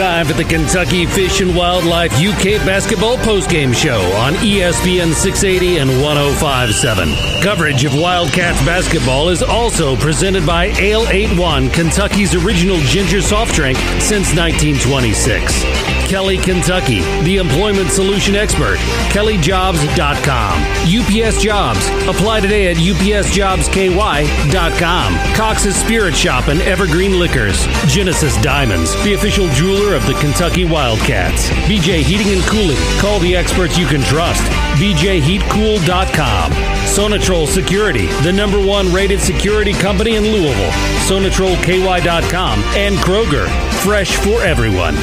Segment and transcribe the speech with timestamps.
[0.00, 5.90] Time for the Kentucky Fish and Wildlife UK Basketball Postgame Show on ESPN 680 and
[6.02, 7.42] 1057.
[7.42, 13.76] Coverage of Wildcats basketball is also presented by Ale 81, Kentucky's original ginger soft drink
[14.00, 15.99] since 1926.
[16.10, 18.78] Kelly, Kentucky, the employment solution expert,
[19.10, 20.60] kellyjobs.com.
[20.82, 21.86] UPS Jobs.
[22.08, 25.36] Apply today at upsjobsky.com.
[25.36, 27.64] Cox's Spirit Shop and Evergreen Liquors.
[27.86, 31.48] Genesis Diamonds, the official jeweler of the Kentucky Wildcats.
[31.68, 32.76] BJ Heating and Cooling.
[32.98, 34.42] Call the experts you can trust.
[34.80, 36.50] BJHeatCool.com.
[36.90, 40.72] Sonatrol Security, the number one rated security company in Louisville.
[41.06, 43.46] SonatrolKY.com and Kroger.
[43.84, 44.96] Fresh for everyone.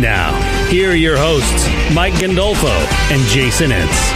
[0.00, 0.34] Now,
[0.70, 2.74] here are your hosts, Mike Gandolfo
[3.12, 4.10] and Jason Ince.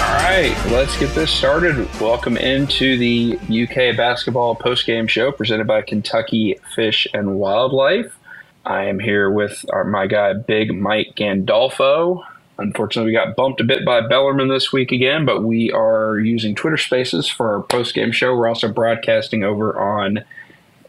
[0.00, 1.76] All right, let's get this started.
[2.00, 8.16] Welcome into the UK basketball postgame show presented by Kentucky Fish and Wildlife.
[8.64, 12.24] I am here with our, my guy, Big Mike Gandolfo.
[12.58, 16.54] Unfortunately, we got bumped a bit by Bellarmine this week again, but we are using
[16.54, 18.36] Twitter Spaces for our postgame show.
[18.36, 20.24] We're also broadcasting over on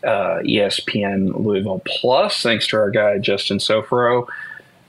[0.06, 4.28] uh, ESPN Louisville Plus, thanks to our guy Justin Sofro.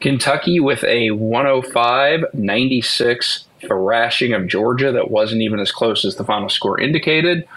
[0.00, 6.25] Kentucky with a 105 96 thrashing of Georgia that wasn't even as close as the
[6.25, 7.49] final score indicated.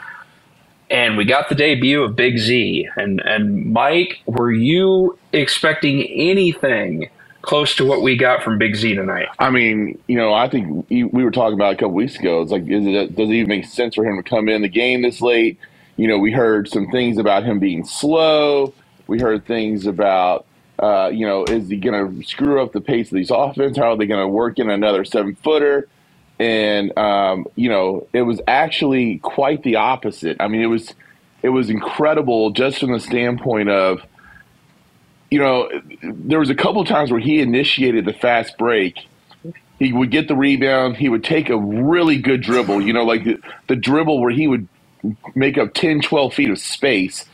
[0.90, 2.88] And we got the debut of Big Z.
[2.96, 7.09] And, and Mike, were you expecting anything
[7.41, 9.28] close to what we got from Big Z tonight?
[9.38, 12.41] I mean, you know, I think we were talking about a couple weeks ago.
[12.41, 15.03] It's like, it, does it even make sense for him to come in the game
[15.03, 15.59] this late?
[16.00, 18.74] You know, we heard some things about him being slow.
[19.08, 20.46] We heard things about,
[20.82, 23.76] uh, you know, is he going to screw up the pace of these offense?
[23.76, 25.90] How are they going to work in another seven footer?
[26.40, 30.38] And um, you know, it was actually quite the opposite.
[30.40, 30.94] I mean, it was
[31.42, 34.00] it was incredible just from the standpoint of,
[35.30, 35.70] you know,
[36.02, 38.96] there was a couple times where he initiated the fast break.
[39.80, 40.96] He would get the rebound.
[40.96, 42.84] He would take a really good dribble.
[42.84, 44.70] You know, like the, the dribble where he would
[45.36, 47.26] make up 10, 12 feet of space,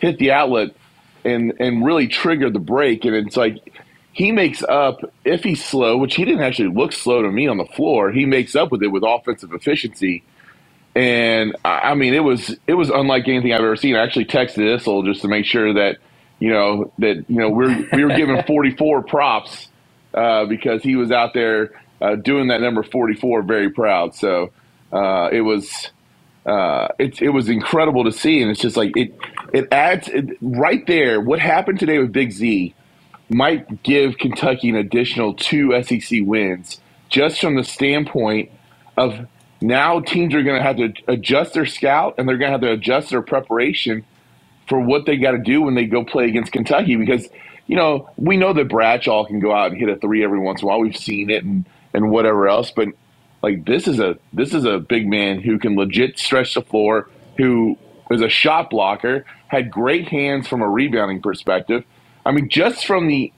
[0.00, 0.74] hit the outlet,
[1.24, 3.04] and and really trigger the break.
[3.04, 3.58] And it's like
[4.12, 7.58] he makes up if he's slow, which he didn't actually look slow to me on
[7.58, 8.10] the floor.
[8.12, 10.22] He makes up with it with offensive efficiency.
[10.94, 13.96] And I mean, it was it was unlike anything I've ever seen.
[13.96, 15.98] I actually texted Issel just to make sure that
[16.38, 19.68] you know that you know we're we were given 44 props
[20.12, 24.14] uh, because he was out there uh, doing that number 44 very proud.
[24.14, 24.50] So
[24.92, 25.90] uh, it was
[26.46, 29.14] uh, it, it was incredible to see, and it's just like it
[29.52, 31.20] it adds it, right there.
[31.20, 32.74] What happened today with Big Z
[33.28, 38.50] might give Kentucky an additional two SEC wins, just from the standpoint
[38.96, 39.26] of
[39.60, 42.60] now teams are going to have to adjust their scout and they're going to have
[42.62, 44.04] to adjust their preparation
[44.68, 47.28] for what they got to do when they go play against Kentucky because
[47.66, 50.62] you know we know that Bradshaw can go out and hit a three every once
[50.62, 50.80] in a while.
[50.80, 52.88] We've seen it and and whatever else, but
[53.42, 57.08] like this is a this is a big man who can legit stretch the floor,
[57.36, 57.76] who
[58.10, 61.84] is a shot blocker, had great hands from a rebounding perspective.
[62.24, 63.32] I mean, just from the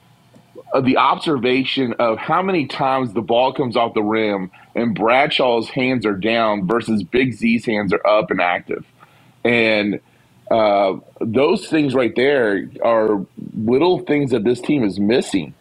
[0.73, 5.69] uh, the observation of how many times the ball comes off the rim and Bradshaw's
[5.69, 8.85] hands are down versus Big Z's hands are up and active,
[9.45, 10.01] and
[10.51, 13.25] uh, those things right there are
[13.57, 15.55] little things that this team is missing.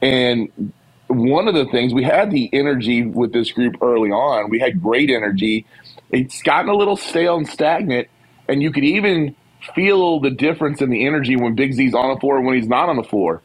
[0.00, 0.72] And
[1.08, 4.50] one of the things we had the energy with this group early on.
[4.50, 5.66] We had great energy.
[6.10, 8.08] It's gotten a little stale and stagnant,
[8.48, 9.34] and you could even
[9.74, 12.68] feel the difference in the energy when Big Z's on the floor and when he's
[12.68, 13.42] not on the floor.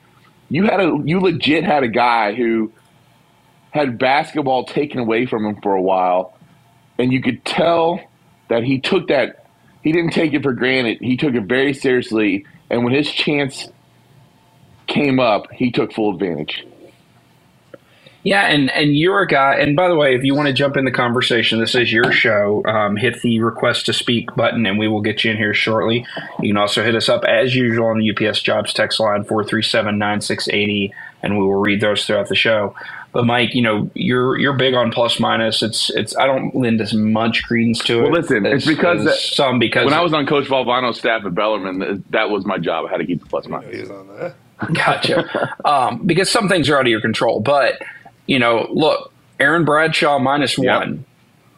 [0.50, 2.72] You had a you legit had a guy who
[3.72, 6.38] had basketball taken away from him for a while,
[7.00, 8.00] and you could tell
[8.50, 9.48] that he took that
[9.84, 11.00] he didn't take it for granted.
[11.02, 13.68] He took it very seriously, and when his chance
[14.88, 16.66] came up, he took full advantage.
[18.24, 19.56] Yeah, and and you're a guy.
[19.56, 22.12] And by the way, if you want to jump in the conversation, this is your
[22.12, 22.64] show.
[22.66, 26.06] Um, hit the request to speak button, and we will get you in here shortly.
[26.42, 29.44] You can also hit us up as usual on the UPS Jobs text line four
[29.44, 32.76] three seven nine six eighty, and we will read those throughout the show.
[33.12, 35.62] But Mike, you know you're you're big on plus minus.
[35.62, 38.02] It's it's I don't lend as much credence to it.
[38.04, 41.26] Well, listen, as, it's because that, some because when I was on Coach Valvano's staff
[41.26, 42.86] at Bellarmine, that was my job.
[42.88, 43.76] I had to keep the plus minus.
[43.76, 44.36] He's on that.
[44.74, 45.56] Gotcha.
[45.66, 47.40] um, because some things are out of your control.
[47.40, 47.82] But,
[48.28, 50.82] you know, look, Aaron Bradshaw minus Yep.
[50.82, 51.06] one.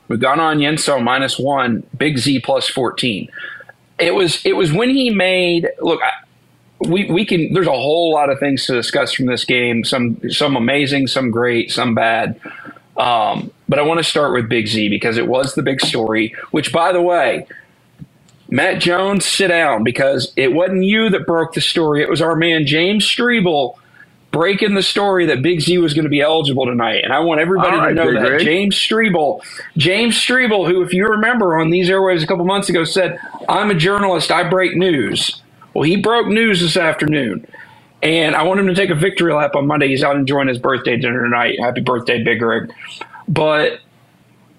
[0.07, 3.29] We've Ugonna Onyenso minus one, Big Z plus 14.
[3.99, 6.11] It was it was when he made look I,
[6.87, 10.19] we we can there's a whole lot of things to discuss from this game some
[10.29, 12.39] some amazing some great some bad
[12.97, 16.35] um, but I want to start with Big Z because it was the big story
[16.51, 17.47] which by the way
[18.49, 22.01] Matt Jones, sit down because it wasn't you that broke the story.
[22.01, 23.75] It was our man James Strebel
[24.35, 27.05] breaking the story that Big Z was going to be eligible tonight.
[27.05, 28.41] And I want everybody right, to know Big that.
[28.41, 29.41] James Strebel,
[29.77, 33.17] James Strebel, who, if you remember on these airwaves a couple months ago, said,
[33.47, 35.41] I'm a journalist, I break news.
[35.73, 37.47] Well, he broke news this afternoon.
[38.03, 39.87] And I want him to take a victory lap on Monday.
[39.87, 41.57] He's out enjoying his birthday dinner tonight.
[41.61, 42.73] Happy birthday, Big Rig.
[43.29, 43.79] But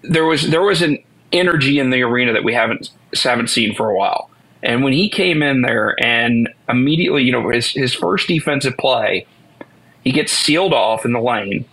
[0.02, 2.90] there was there was an energy in the arena that we haven't
[3.22, 4.30] haven't seen for a while.
[4.62, 9.26] And when he came in there and immediately, you know, his his first defensive play,
[10.06, 11.64] he gets sealed off in the lane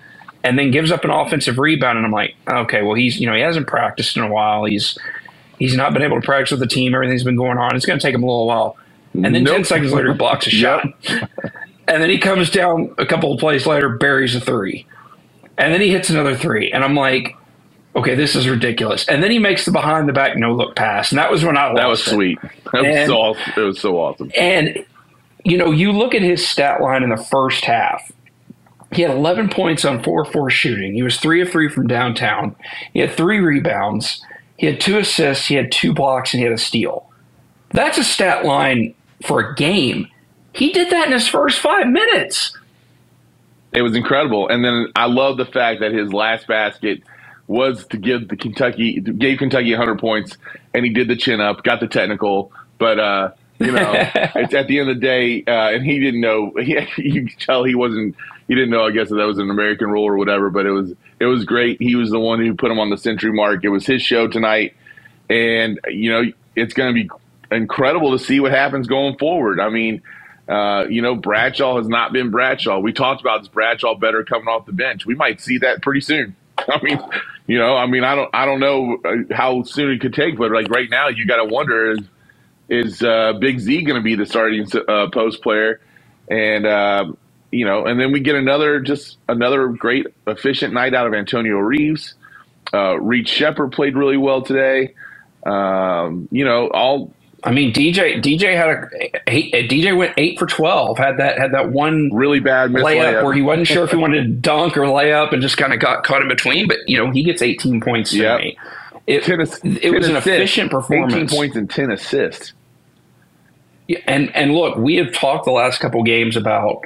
[0.44, 3.36] and then gives up an offensive rebound and I'm like, okay, well he's you know,
[3.36, 4.66] he hasn't practiced in a while.
[4.66, 4.98] He's
[5.60, 7.76] he's not been able to practice with the team, everything's been going on.
[7.76, 8.76] It's gonna take him a little while.
[9.14, 9.56] And then Nope.
[9.58, 10.86] ten seconds later he blocks a shot.
[11.88, 14.88] and then he comes down a couple of plays later, buries a three.
[15.60, 16.72] And then he hits another three.
[16.72, 17.36] And I'm like,
[17.96, 19.08] okay, this is ridiculous.
[19.08, 21.56] And then he makes the behind the back no look pass, and that was when
[21.58, 22.10] I lost That was it.
[22.10, 22.40] sweet.
[22.74, 23.54] That was so awesome.
[23.56, 24.32] It was so awesome.
[24.36, 24.84] And
[25.46, 28.12] you know, you look at his stat line in the first half.
[28.96, 30.94] He had 11 points on 4-4 shooting.
[30.94, 32.56] He was 3 of 3 from downtown.
[32.94, 34.24] He had 3 rebounds.
[34.58, 37.10] He had 2 assists, he had 2 blocks and he had a steal.
[37.72, 38.94] That's a stat line
[39.26, 40.08] for a game.
[40.54, 42.56] He did that in his first 5 minutes.
[43.74, 44.48] It was incredible.
[44.48, 47.02] And then I love the fact that his last basket
[47.48, 50.38] was to give the Kentucky gave Kentucky 100 points,
[50.74, 53.94] and he did the chin up, got the technical, but uh, you know,
[54.36, 56.54] it's at the end of the day, uh, and he didn't know.
[56.64, 58.16] He, you could tell he wasn't.
[58.48, 58.86] He didn't know.
[58.86, 60.50] I guess that, that was an American rule or whatever.
[60.52, 61.82] But it was it was great.
[61.82, 63.64] He was the one who put him on the century mark.
[63.66, 64.76] It was his show tonight,
[65.30, 66.24] and you know,
[66.56, 67.10] it's going to be
[67.56, 69.60] incredible to see what happens going forward.
[69.60, 70.04] I mean.
[70.50, 72.80] Uh, you know, Bradshaw has not been Bradshaw.
[72.80, 75.06] We talked about this Bradshaw better coming off the bench.
[75.06, 76.36] We might see that pretty soon.
[76.60, 77.00] I mean,
[77.48, 80.38] you know, I mean, I don't, I don't know uh, how soon it could take,
[80.38, 82.00] but like right now, you got to wonder is
[82.70, 85.82] is uh, Big Z going to be the starting uh, post player,
[86.30, 87.06] and uh,
[87.54, 91.58] you know, and then we get another just another great efficient night out of Antonio
[91.58, 92.16] Reeves.
[92.74, 94.94] Uh, Reed Sheppard played really well today.
[95.46, 97.14] Um, you know, all
[97.44, 98.70] I mean, DJ DJ had
[99.28, 100.98] a he, DJ went 8 for 12.
[100.98, 103.24] Had that had that one really bad layup, layup.
[103.24, 105.74] where he wasn't sure if he wanted to dunk or lay up and just kind
[105.74, 106.68] of got caught in between.
[106.68, 108.40] But you know, he gets 18 points Yep.
[108.40, 108.58] tonight.
[109.06, 111.14] It, 10 it 10 was an assists, efficient performance.
[111.14, 112.54] 18 points and 10 assists.
[113.90, 116.86] Yeah, And and look, we have talked the last couple games about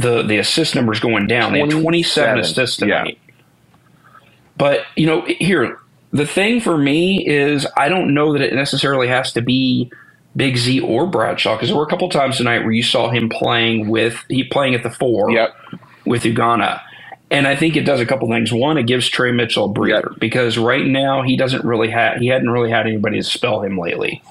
[0.00, 1.52] the the assist numbers going down.
[1.52, 2.86] They had 27 27, assists yeah.
[2.98, 3.18] tonight.
[4.56, 5.78] But you know, here
[6.12, 9.90] the thing for me is I don't know that it necessarily has to be
[10.36, 13.28] Big Z or Bradshaw because there were a couple times tonight where you saw him
[13.28, 15.54] playing with he playing at the four Yep.
[16.06, 16.80] with Ugonna.
[17.32, 18.52] And I think it does a couple things.
[18.52, 20.20] One, it gives Trey Mitchell a breather Yep.
[20.20, 23.78] because right now he doesn't really have he hadn't really had anybody to spell him
[23.78, 24.22] lately.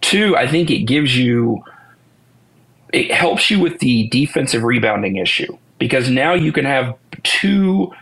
[0.00, 1.62] Two, I think it gives you
[2.92, 7.92] it helps you with the defensive rebounding issue because now you can have two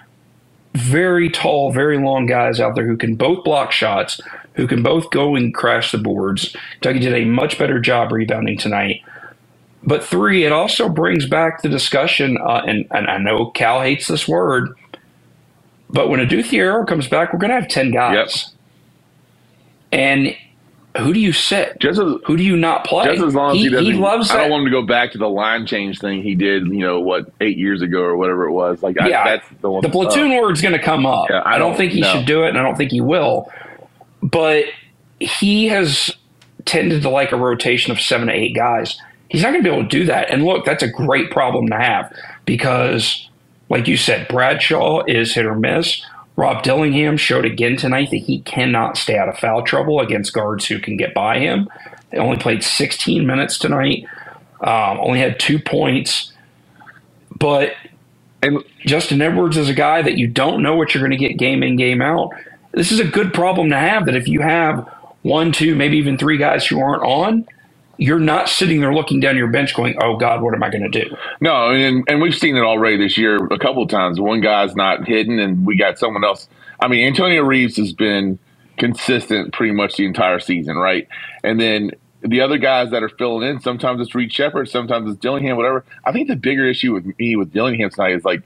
[0.75, 4.21] very tall, very long guys out there who can both block shots,
[4.55, 6.55] who can both go and crash the boards.
[6.81, 9.03] Kentucky did a much better job rebounding tonight.
[9.83, 14.09] But three, it also brings back the discussion, uh, and, and I know Cal hates
[14.09, 14.77] this word,
[15.89, 18.53] but when Adou Thiero comes back, we're going to have 10 guys.
[19.93, 20.37] And
[20.99, 21.79] who do you sit?
[21.81, 23.07] Just as, Who do you not play?
[23.07, 24.01] just as long as he, he, doesn't.
[24.01, 26.67] loves I don't want him to go back to the line change thing he did,
[26.67, 28.83] you know, what, eight years ago or whatever it was.
[28.83, 29.83] Like, I, yeah, that's the one.
[29.83, 31.29] the platoon uh, word's going to come up.
[31.31, 32.13] Yeah, I I, don't don't think he know.
[32.13, 33.51] should do it, and I don't think he will.
[34.23, 34.65] But
[35.21, 36.11] he has
[36.65, 39.01] tended to like a rotation of seven to eight guys.
[39.29, 40.31] He's not going to be able to do that.
[40.31, 42.13] And look, that's a great problem to have
[42.45, 43.29] because,
[43.69, 46.01] like you said, Bradshaw is hit or miss.
[46.37, 50.67] Rob Dillingham showed again tonight that he cannot stay out of foul trouble against guards
[50.67, 51.69] who can get by him.
[52.11, 54.05] They only played 16 minutes tonight,
[54.61, 56.33] um, only had two points.
[57.39, 57.73] But
[58.81, 61.63] Justin Edwards is a guy that you don't know what you're going to get game
[61.63, 62.31] in, game out.
[62.73, 64.87] This is a good problem to have that if you have
[65.23, 67.47] one, two, maybe even three guys who aren't on,
[67.99, 70.91] you're not sitting there looking down your bench going, "Oh God, what am I going
[70.91, 74.21] to do?" No, and and we've seen it already this year a couple of times.
[74.21, 76.49] One guy's not hitting, and we got someone else.
[76.81, 78.39] I mean, Antonio Reeves has been
[78.77, 81.09] consistent pretty much the entire season, right?
[81.43, 85.21] And then the other guys that are filling in, sometimes it's Reed Sheppard, sometimes it's
[85.21, 85.85] Dillingham, whatever.
[86.05, 88.43] I think the bigger issue with me with Dillingham tonight is like,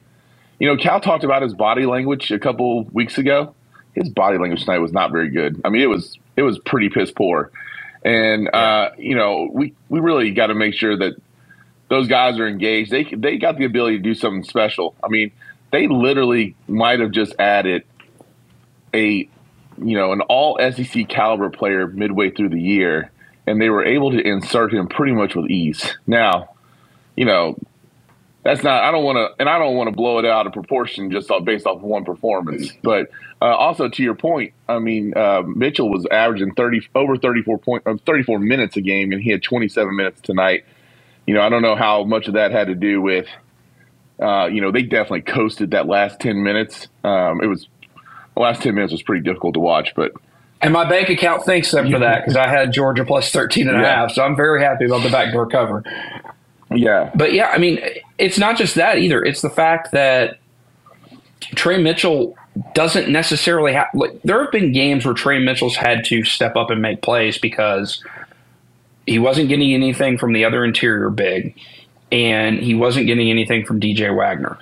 [0.58, 3.54] you know, Cal talked about his body language a couple weeks ago.
[3.94, 5.60] His body language tonight was not very good.
[5.64, 7.50] I mean, it was it was pretty piss poor.
[8.04, 11.14] And uh, you know, we we really got to make sure that
[11.88, 12.90] those guys are engaged.
[12.90, 14.94] They they got the ability to do something special.
[15.04, 15.32] I mean,
[15.70, 17.84] they literally might have just added
[18.94, 19.28] a
[19.82, 23.10] you know an all SEC caliber player midway through the year,
[23.46, 25.96] and they were able to insert him pretty much with ease.
[26.06, 26.50] Now,
[27.16, 27.58] you know,
[28.42, 28.82] that's not.
[28.82, 31.30] I don't want to, and I don't want to blow it out of proportion just
[31.44, 32.72] based off of one performance.
[32.82, 33.10] But
[33.42, 37.58] uh, also to your point, I mean, uh, Mitchell was averaging thirty over thirty four
[37.58, 40.64] point, uh, thirty four minutes a game, and he had twenty seven minutes tonight.
[41.26, 43.26] You know, I don't know how much of that had to do with.
[44.20, 46.88] Uh, you know, they definitely coasted that last ten minutes.
[47.04, 47.68] Um, it was
[48.34, 50.12] the last 10 minutes was pretty difficult to watch, but.
[50.62, 53.80] And my bank account thanks them for that because I had Georgia plus 13 and
[53.80, 54.12] a half.
[54.12, 55.82] So I'm very happy about the backdoor cover.
[56.74, 57.10] Yeah.
[57.14, 57.80] But yeah, I mean,
[58.18, 59.22] it's not just that either.
[59.24, 60.38] It's the fact that
[61.40, 62.36] Trey Mitchell
[62.74, 63.88] doesn't necessarily have.
[63.94, 67.38] Like, there have been games where Trey Mitchell's had to step up and make plays
[67.38, 68.04] because
[69.06, 71.58] he wasn't getting anything from the other interior big,
[72.12, 74.58] and he wasn't getting anything from DJ Wagner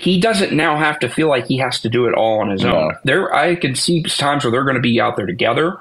[0.00, 2.62] he doesn't now have to feel like he has to do it all on his
[2.62, 2.74] no.
[2.74, 2.96] own.
[3.04, 5.78] There, I can see times where they're going to be out there together.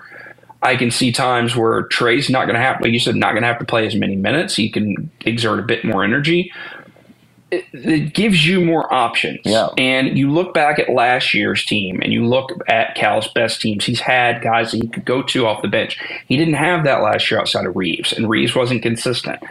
[0.61, 3.43] I can see times where Tre's not going to have, like you said, not going
[3.43, 4.55] to have to play as many minutes.
[4.55, 6.51] He can exert a bit more energy.
[7.51, 9.39] It, it, gives you more options.
[9.43, 9.69] Yeah.
[9.77, 13.85] And you look back at last year's team and you look at Cal's best teams.
[13.85, 15.97] He's had guys that he could go to off the bench.
[16.27, 19.41] He didn't have that last year outside of Reeves, and Reeves wasn't consistent.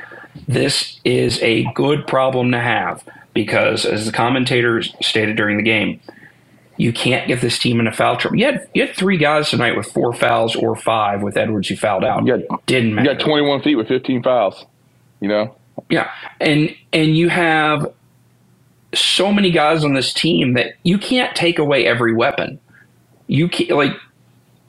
[0.47, 3.03] This is a good problem to have
[3.35, 6.01] because, as the commentators stated during the game,
[6.79, 8.39] you can't get this team in a foul trouble.
[8.39, 11.77] You had you had three guys tonight with four fouls or five with Edwards who
[11.77, 12.25] fouled out.
[12.25, 13.11] You got, Didn't matter.
[13.11, 14.65] You got 21 feet with 15 fouls.
[15.21, 15.55] You know.
[15.91, 17.93] Yeah, and and you have
[18.95, 22.59] so many guys on this team that you can't take away every weapon.
[23.27, 23.93] You can't like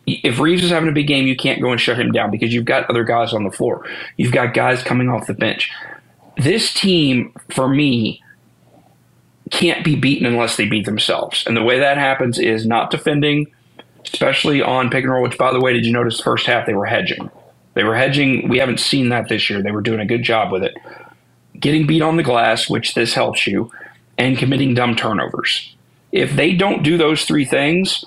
[0.08, 2.54] if Reeves is having a big game, you can't go and shut him down because
[2.54, 3.86] you've got other guys on the floor.
[4.18, 5.72] You've got guys coming off the bench.
[6.38, 8.22] This team, for me,
[9.50, 11.44] can't be beaten unless they beat themselves.
[11.46, 13.48] And the way that happens is not defending,
[14.06, 16.66] especially on pick and roll, which, by the way, did you notice the first half
[16.66, 17.30] they were hedging?
[17.74, 18.50] They were hedging.
[18.50, 19.62] We haven't seen that this year.
[19.62, 20.78] They were doing a good job with it.
[21.60, 23.72] Getting beat on the glass, which this helps you,
[24.18, 25.76] and committing dumb turnovers.
[26.12, 28.04] If they don't do those three things,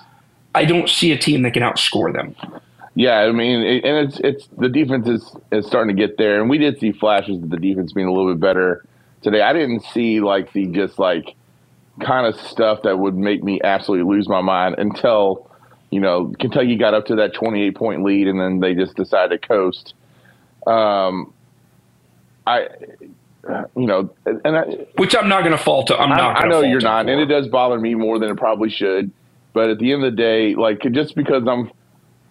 [0.55, 2.35] I don't see a team that can outscore them.
[2.95, 6.51] Yeah, I mean, and it's it's the defense is, is starting to get there, and
[6.51, 8.85] we did see flashes of the defense being a little bit better
[9.23, 9.43] today.
[9.43, 11.35] I didn't see like the just like
[12.01, 15.51] kind of stuff that would make me absolutely lose my mind until
[15.91, 19.41] you know Kentucky got up to that 28 point lead, and then they just decided
[19.41, 19.95] to coast.
[20.67, 21.33] Um,
[22.47, 22.69] I
[23.77, 24.63] you know, and I,
[24.97, 25.91] which I'm not going to fault.
[25.91, 26.37] I'm not.
[26.37, 29.11] I, I know you're not, and it does bother me more than it probably should.
[29.53, 31.71] But at the end of the day, like just because I'm,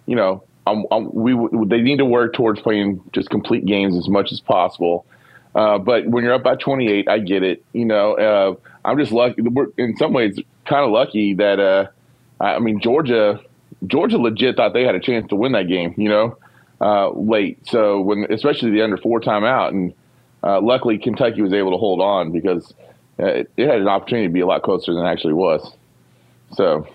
[0.05, 1.33] you know, I'm, I'm, we
[1.67, 5.05] they need to work towards playing just complete games as much as possible.
[5.53, 7.63] Uh, but when you're up by 28, I get it.
[7.73, 8.55] You know, uh,
[8.85, 9.41] I'm just lucky.
[9.41, 11.87] We're in some ways kind of lucky that uh,
[12.39, 13.39] I mean Georgia,
[13.85, 15.93] Georgia legit thought they had a chance to win that game.
[15.97, 16.37] You know,
[16.79, 17.59] uh, late.
[17.67, 19.93] So when especially the under four timeout, and
[20.43, 22.73] uh, luckily Kentucky was able to hold on because
[23.19, 25.73] it, it had an opportunity to be a lot closer than it actually was.
[26.53, 26.87] So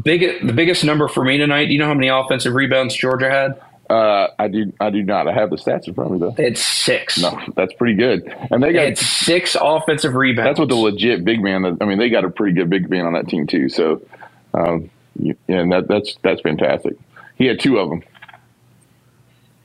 [0.00, 1.66] Big, the biggest number for me tonight.
[1.66, 3.60] Do you know how many offensive rebounds Georgia had?
[3.92, 4.72] Uh, I do.
[4.80, 5.28] I do not.
[5.28, 6.42] I have the stats in front of me though.
[6.42, 7.20] It's six.
[7.20, 8.34] No, that's pretty good.
[8.50, 10.48] And they got it's six offensive rebounds.
[10.48, 11.76] That's what the legit big man.
[11.78, 13.68] I mean, they got a pretty good big man on that team too.
[13.68, 14.00] So,
[14.54, 14.88] um,
[15.46, 16.96] and that that's that's fantastic.
[17.36, 18.02] He had two of them.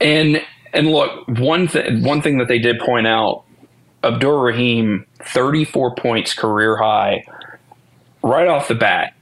[0.02, 0.42] And
[0.74, 3.46] and look, one thing one thing that they did point out,
[4.04, 7.24] Abdur Rahim, thirty four points career high,
[8.22, 9.14] right off the bat.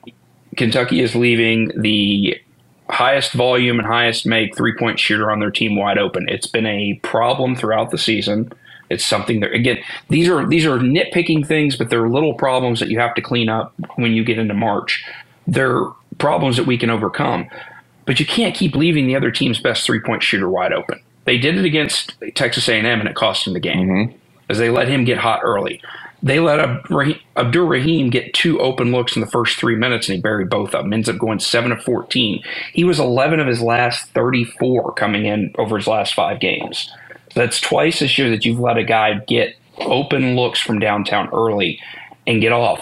[0.58, 2.40] Kentucky is leaving the
[2.90, 6.28] highest volume and highest make three point shooter on their team wide open.
[6.30, 8.52] It's been a problem throughout the season.
[8.90, 12.90] It's something that again these are these are nitpicking things, but they're little problems that
[12.90, 15.04] you have to clean up when you get into March.
[15.48, 15.86] They're
[16.18, 17.48] problems that we can overcome,
[18.06, 21.02] but you can't keep leaving the other team's best three point shooter wide open.
[21.26, 24.18] They did it against Texas A&M, and it cost them the game mm-hmm.
[24.48, 25.82] as they let him get hot early.
[26.24, 30.22] They let Abdur Rahim get two open looks in the first three minutes, and he
[30.22, 30.94] buried both of them.
[30.94, 32.42] Ends up going seven of fourteen.
[32.74, 36.92] He was eleven of his last thirty-four coming in over his last five games.
[37.36, 41.80] That's twice this year that you've let a guy get open looks from downtown early
[42.26, 42.82] and get off.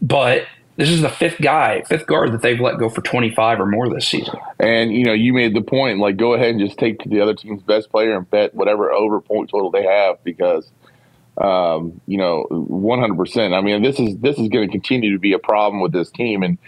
[0.00, 0.46] But
[0.76, 3.90] this is the fifth guy, fifth guard that they've let go for 25 or more
[3.90, 4.34] this season.
[4.58, 7.34] And, you know, you made the point, like, go ahead and just take the other
[7.34, 10.70] team's best player and bet whatever over point total they have because,
[11.40, 13.56] um, you know, 100%.
[13.56, 16.10] I mean, this is this is going to continue to be a problem with this
[16.10, 16.42] team.
[16.42, 16.58] And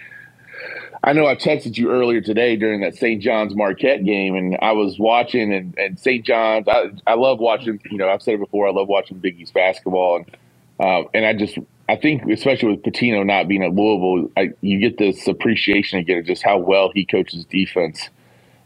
[1.04, 3.20] I know I texted you earlier today during that St.
[3.20, 6.24] John's Marquette game, and I was watching, and, and St.
[6.24, 9.40] John's, I, I love watching, you know, I've said it before, I love watching Big
[9.40, 10.16] East basketball.
[10.16, 10.36] And,
[10.78, 14.78] uh, and I just I think, especially with Pitino not being at Louisville, I, you
[14.78, 18.08] get this appreciation again of just how well he coaches defense.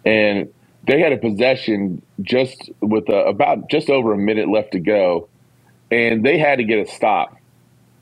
[0.04, 0.48] And
[0.86, 5.28] they had a possession just with a, about just over a minute left to go,
[5.90, 7.36] and they had to get a stop.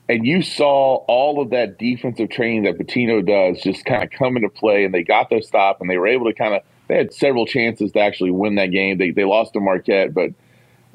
[0.07, 4.35] And you saw all of that defensive training that Pitino does just kind of come
[4.35, 6.61] into play, and they got their stop, and they were able to kind of.
[6.87, 8.99] They had several chances to actually win that game.
[8.99, 10.29] They they lost to Marquette, but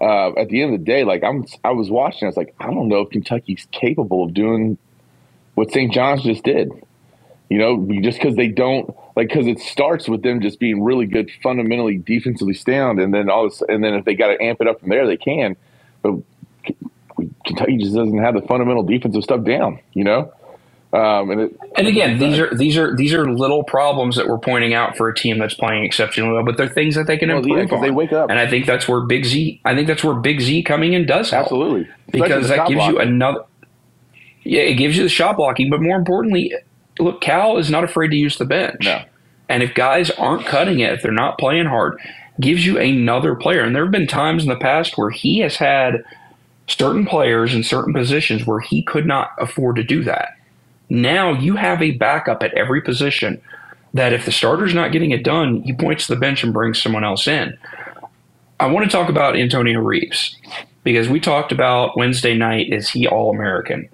[0.01, 2.55] uh, at the end of the day, like I'm, I was watching, I was like,
[2.59, 4.79] I don't know if Kentucky's capable of doing
[5.55, 5.93] what St.
[5.93, 6.71] John's just did.
[7.51, 11.07] You know, just because they don't like, because it starts with them just being really
[11.07, 14.61] good, fundamentally defensively sound, and then all this, and then if they got to amp
[14.61, 15.57] it up from there, they can.
[16.01, 16.15] But
[17.47, 19.81] Kentucky just doesn't have the fundamental defensive stuff down.
[19.93, 20.33] You know,
[20.93, 24.39] um, and, it, and again, these are these are these are little problems that we're
[24.39, 27.29] pointing out for a team that's playing exceptionally well, but they're things that they can
[27.29, 27.81] well, improve on.
[27.81, 29.61] They wake up, and I think that's where Big Z.
[29.65, 31.45] I think that's where Big Z coming in does help.
[31.45, 32.97] absolutely because that gives blocking.
[32.97, 33.45] you another.
[34.43, 36.53] Yeah, it gives you the shot blocking, but more importantly,
[36.99, 38.85] look, Cal is not afraid to use the bench.
[38.85, 39.05] No.
[39.49, 42.01] And if guys aren't cutting it, if they're not playing hard,
[42.41, 43.63] gives you another player.
[43.63, 46.03] And there have been times in the past where he has had
[46.71, 50.37] certain players in certain positions where he could not afford to do that.
[50.89, 53.41] Now you have a backup at every position
[53.95, 56.81] that if the starter's not getting it done, he points to the bench and brings
[56.81, 57.57] someone else in.
[58.59, 60.37] I want to talk about Antonio Reeves
[60.85, 63.89] because we talked about Wednesday night is he all American?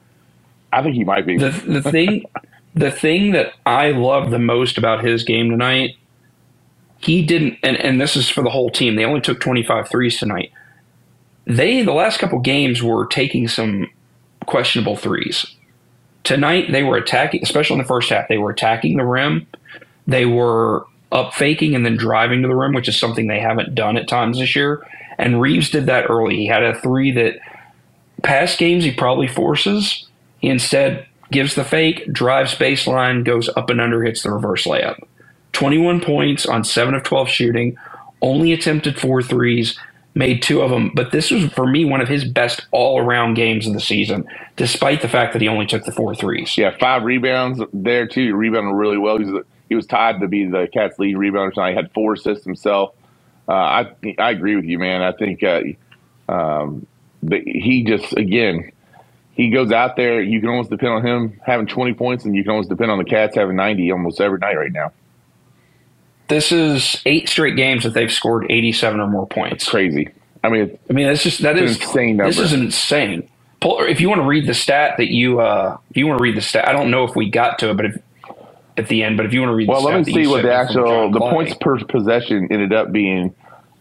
[0.72, 1.38] I think he might be.
[1.38, 2.24] The, the thing
[2.74, 5.96] the thing that I love the most about his game tonight,
[6.98, 8.96] he didn't and, and this is for the whole team.
[8.96, 10.52] They only took 25 threes tonight.
[11.46, 13.90] They the last couple games were taking some
[14.46, 15.46] questionable threes.
[16.24, 19.46] Tonight they were attacking, especially in the first half, they were attacking the rim.
[20.06, 23.74] They were up faking and then driving to the rim, which is something they haven't
[23.74, 24.86] done at times this year.
[25.18, 26.36] And Reeves did that early.
[26.36, 27.38] He had a three that
[28.22, 30.08] past games he probably forces.
[30.40, 35.00] He instead gives the fake, drives baseline, goes up and under, hits the reverse layup.
[35.52, 37.76] 21 points on 7 of 12 shooting,
[38.20, 39.78] only attempted four threes,
[40.16, 40.90] made two of them.
[40.94, 44.26] But this was, for me, one of his best all around games of the season,
[44.56, 46.56] despite the fact that he only took the four threes.
[46.56, 48.34] Yeah, five rebounds there, too.
[48.34, 49.18] Rebounded really well.
[49.18, 51.70] He was, he was tied to be the Cats' lead rebounder tonight.
[51.70, 52.94] He had four assists himself.
[53.48, 55.02] Uh, I I agree with you, man.
[55.02, 55.60] I think uh,
[56.28, 56.86] um,
[57.22, 58.72] he just, again,
[59.34, 60.20] he goes out there.
[60.22, 62.98] You can almost depend on him having 20 points, and you can almost depend on
[62.98, 64.92] the Cats having 90 almost every night right now.
[66.28, 69.54] This is eight straight games that they've scored 87 or more points.
[69.54, 70.08] It's crazy.
[70.42, 72.16] I mean, I mean, that's just that is insane.
[72.16, 72.30] Number.
[72.32, 73.28] This is insane.
[73.60, 76.22] Pull, If you want to read the stat that you, uh, if you want to
[76.22, 78.02] read the stat, I don't know if we got to it, but if,
[78.76, 80.52] at the end, but if you want to read, well, let me see what the
[80.52, 83.34] actual the points per possession ended up being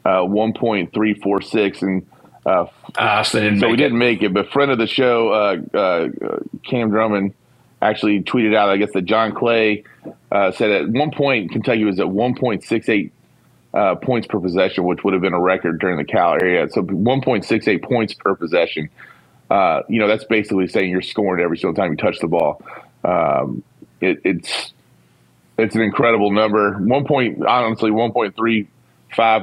[0.05, 2.05] uh, one point three four six, and
[2.45, 2.65] uh,
[2.97, 3.77] uh, so, so we it.
[3.77, 4.33] didn't make it.
[4.33, 7.33] But friend of the show, uh, uh, Cam Drummond,
[7.81, 9.83] actually tweeted out, I guess that John Clay
[10.31, 13.11] uh, said at one point Kentucky was at 1.68
[13.73, 16.67] uh, points per possession, which would have been a record during the Cal area.
[16.69, 18.89] So 1.68 points per possession.
[19.49, 22.61] Uh, you know, that's basically saying you're scoring every single time you touch the ball.
[23.03, 23.63] Um,
[24.01, 24.73] it, it's
[25.57, 26.73] it's an incredible number.
[26.73, 28.67] One point, honestly, 1.35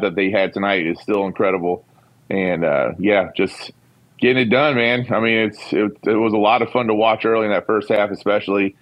[0.02, 1.84] that they had tonight is still incredible.
[2.28, 3.72] And uh, yeah, just
[4.22, 5.06] getting it done, man.
[5.12, 7.66] I mean, it's it, it, was a lot of fun to watch early in that
[7.66, 8.76] first half, especially.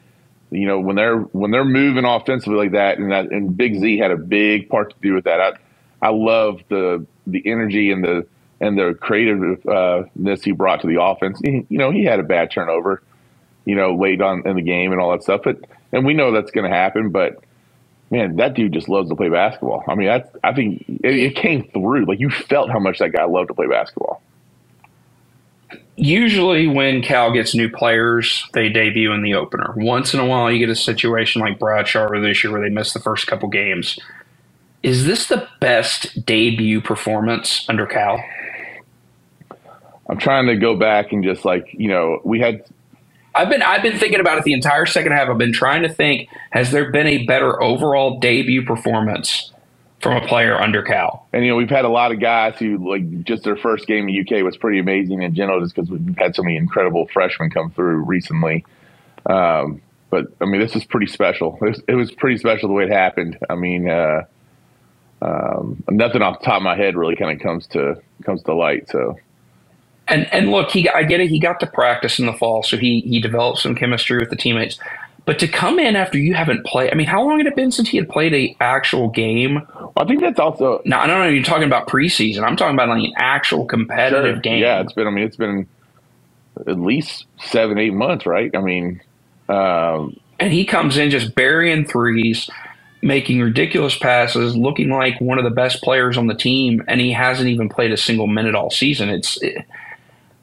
[0.53, 3.99] You know, when they're when they're moving offensively like that, and that and Big Z
[3.99, 5.41] had a big part to do with that.
[5.41, 5.53] I
[6.03, 8.27] I love the the energy and the
[8.61, 11.41] and the creativeness he brought to the offense.
[11.43, 13.03] He, you know, he had a bad turnover,
[13.65, 15.43] you know, late on in the game and all that stuff.
[15.45, 15.61] But
[15.93, 17.11] and we know that's going to happen.
[17.11, 17.43] But
[18.11, 19.85] man, that dude just loves to play basketball.
[19.89, 22.07] I mean, that's I think it, it came through.
[22.07, 24.21] Like you felt how much that guy loved to play basketball
[26.01, 29.75] usually when Cal gets new players, they debut in the opener.
[29.77, 32.95] Once in a while, you get a situation like Bradshaw this year where they miss
[32.95, 33.99] the first couple games.
[34.83, 38.23] Is this the best debut performance under Cal?
[40.09, 42.65] I'm trying to go back and just like you know we had
[43.35, 45.29] I've been I've been thinking about it the entire second half.
[45.29, 49.53] I've been trying to think: Has there been a better overall debut performance
[50.01, 51.27] from a player under Cal?
[51.33, 54.09] And you know, we've had a lot of guys who like just their first game
[54.09, 57.51] in UK was pretty amazing in general, just because we've had so many incredible freshmen
[57.51, 58.65] come through recently.
[59.27, 61.59] Um, but I mean, this is pretty special.
[61.61, 63.39] It was, it was, pretty special the way it happened.
[63.49, 64.23] I mean, uh,
[65.23, 68.55] um, nothing off the top of my head really kind of comes to comes to
[68.55, 68.89] light.
[68.89, 69.19] So
[70.11, 71.29] and and look, he I get it.
[71.29, 74.37] He got to practice in the fall, so he he developed some chemistry with the
[74.37, 74.79] teammates.
[75.27, 77.71] But to come in after you haven't played, I mean, how long had it been
[77.71, 79.67] since he had played a actual game?
[79.97, 80.81] I think that's also.
[80.85, 81.29] No, I don't know.
[81.29, 82.43] You're talking about preseason.
[82.43, 84.41] I'm talking about like an actual competitive sure.
[84.41, 84.63] game.
[84.63, 85.07] Yeah, it's been.
[85.07, 85.67] I mean, it's been
[86.67, 88.55] at least seven, eight months, right?
[88.55, 89.03] I mean,
[89.49, 92.49] um, and he comes in just burying threes,
[93.03, 97.13] making ridiculous passes, looking like one of the best players on the team, and he
[97.13, 99.09] hasn't even played a single minute all season.
[99.11, 99.41] It's.
[99.43, 99.65] It,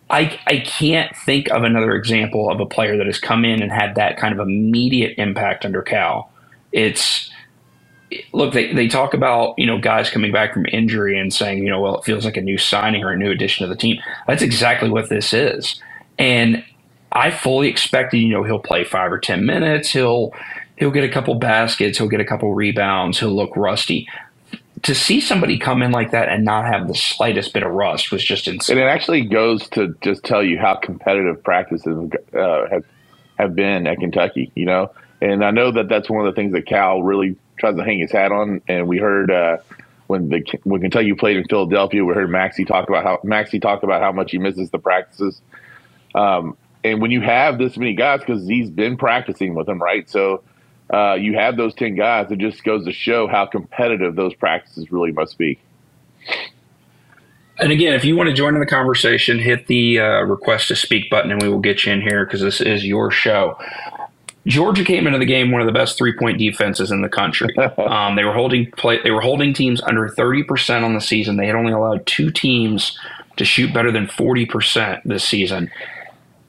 [0.09, 3.71] I, I can't think of another example of a player that has come in and
[3.71, 6.31] had that kind of immediate impact under Cal.
[6.71, 7.29] It's
[8.31, 11.69] look they, they talk about you know guys coming back from injury and saying you
[11.69, 13.97] know well it feels like a new signing or a new addition to the team.
[14.27, 15.81] That's exactly what this is,
[16.17, 16.63] and
[17.11, 19.89] I fully expected you know he'll play five or ten minutes.
[19.89, 20.33] He'll
[20.77, 21.97] he'll get a couple baskets.
[21.97, 23.19] He'll get a couple rebounds.
[23.19, 24.07] He'll look rusty
[24.87, 28.09] to see somebody come in like that and not have the slightest bit of rust
[28.09, 28.77] was just insane.
[28.77, 32.85] And it actually goes to just tell you how competitive practices uh, have
[33.37, 34.49] have been at Kentucky.
[34.55, 37.75] You know, and I know that that's one of the things that Cal really tries
[37.75, 38.61] to hang his hat on.
[38.69, 39.57] And we heard uh,
[40.07, 43.83] when the when Kentucky played in Philadelphia, we heard Maxey talk about how Maxey talked
[43.83, 45.41] about how much he misses the practices.
[46.15, 50.09] Um, and when you have this many guys, because he's been practicing with them, right?
[50.09, 50.43] So
[50.93, 54.91] uh, you have those 10 guys, it just goes to show how competitive those practices
[54.91, 55.59] really must be.
[57.59, 60.75] And again, if you want to join in the conversation, hit the uh, request to
[60.75, 63.57] speak button and we will get you in here because this is your show.
[64.45, 67.53] Georgia came into the game one of the best three point defenses in the country.
[67.77, 71.37] Um, they were holding play, they were holding teams under thirty percent on the season.
[71.37, 72.97] They had only allowed two teams
[73.37, 75.69] to shoot better than forty percent this season.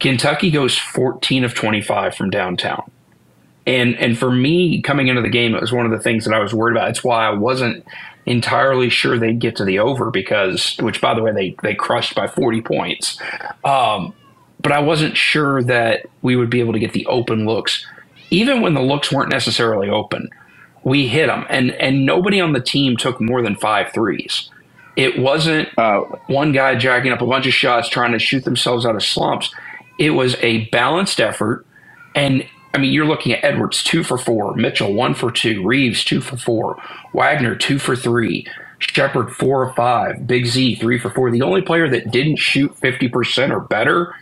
[0.00, 2.90] Kentucky goes fourteen of twenty five from downtown.
[3.68, 6.32] And and for me, coming into the game, it was one of the things that
[6.32, 6.88] I was worried about.
[6.88, 7.84] It's why I wasn't
[8.24, 12.14] entirely sure they'd get to the over because, which by the way, they they crushed
[12.14, 13.20] by 40 points.
[13.64, 14.14] Um,
[14.62, 17.86] but I wasn't sure that we would be able to get the open looks,
[18.30, 20.30] even when the looks weren't necessarily open.
[20.82, 24.48] We hit them, and and nobody on the team took more than five threes.
[24.96, 28.86] It wasn't uh, one guy jacking up a bunch of shots trying to shoot themselves
[28.86, 29.54] out of slumps.
[29.98, 31.66] It was a balanced effort,
[32.14, 36.04] and I mean, you're looking at Edwards two for four, Mitchell one for two, Reeves
[36.04, 36.80] two for four,
[37.12, 38.46] Wagner two for three,
[38.78, 41.30] Sheppard four or five, Big Z three for four.
[41.30, 44.14] The only player that didn't shoot fifty percent or better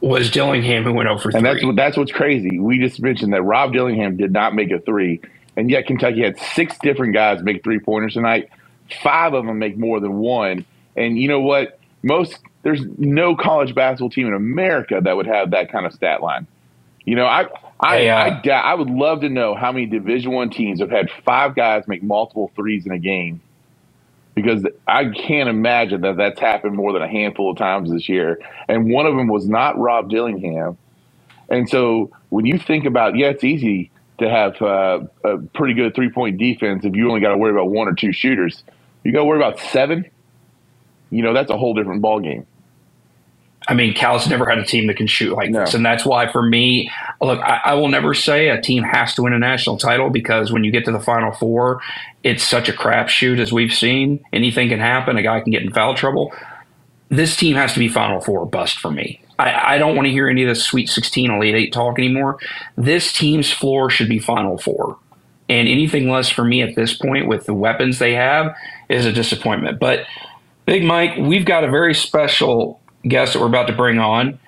[0.00, 1.38] was Dillingham, who went oh over three.
[1.38, 2.58] And that's that's what's crazy.
[2.58, 5.20] We just mentioned that Rob Dillingham did not make a three,
[5.56, 8.48] and yet Kentucky had six different guys make three pointers tonight.
[9.02, 10.64] Five of them make more than one.
[10.96, 11.78] And you know what?
[12.02, 16.22] Most there's no college basketball team in America that would have that kind of stat
[16.22, 16.46] line.
[17.04, 17.46] You know, I
[17.80, 20.90] I hey, uh, I, I, would love to know how many Division One teams have
[20.90, 23.40] had five guys make multiple threes in a game,
[24.34, 28.38] because I can't imagine that that's happened more than a handful of times this year.
[28.68, 30.76] And one of them was not Rob Dillingham.
[31.48, 35.94] And so when you think about, yeah, it's easy to have uh, a pretty good
[35.94, 38.62] three point defense if you only got to worry about one or two shooters.
[39.04, 40.08] You got to worry about seven.
[41.10, 42.46] You know, that's a whole different ball game.
[43.70, 45.60] I mean, Cal's never had a team that can shoot like no.
[45.60, 45.74] this.
[45.74, 49.22] And that's why, for me, look, I, I, will never say a team has to
[49.22, 51.80] win a national title because when you get to the Final Four,
[52.24, 54.24] it's such a crapshoot as we've seen.
[54.32, 55.16] Anything can happen.
[55.16, 56.32] A guy can get in foul trouble.
[57.10, 59.22] This team has to be Final Four bust for me.
[59.38, 62.40] I, I don't want to hear any of this Sweet 16, Elite 8 talk anymore.
[62.76, 64.98] This team's floor should be Final Four.
[65.48, 68.52] And anything less for me at this point with the weapons they have
[68.88, 69.78] is a disappointment.
[69.78, 70.06] But
[70.70, 74.38] Big Mike, we've got a very special guest that we're about to bring on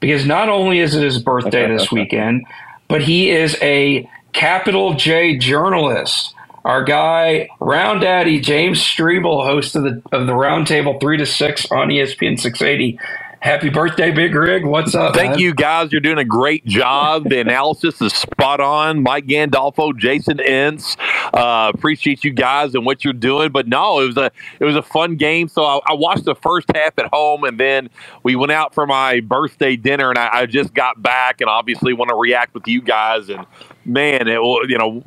[0.00, 2.46] because not only is it his birthday this weekend,
[2.88, 6.34] but he is a capital J journalist.
[6.64, 11.70] Our guy, Round Daddy James Strebel, host of the of the Roundtable three to six
[11.70, 12.98] on ESPN 680,
[13.40, 14.66] Happy birthday, Big Rig.
[14.66, 15.14] What's up?
[15.14, 15.38] Thank man?
[15.38, 15.92] you, guys.
[15.92, 17.26] You're doing a great job.
[17.26, 19.02] The analysis is spot on.
[19.02, 20.94] Mike Gandolfo, Jason Ince.
[21.32, 23.50] Uh, appreciate you guys and what you're doing.
[23.50, 25.48] But no, it was a it was a fun game.
[25.48, 27.88] So I, I watched the first half at home, and then
[28.22, 31.94] we went out for my birthday dinner, and I, I just got back, and obviously
[31.94, 33.46] want to react with you guys and
[33.84, 35.02] man, it you know,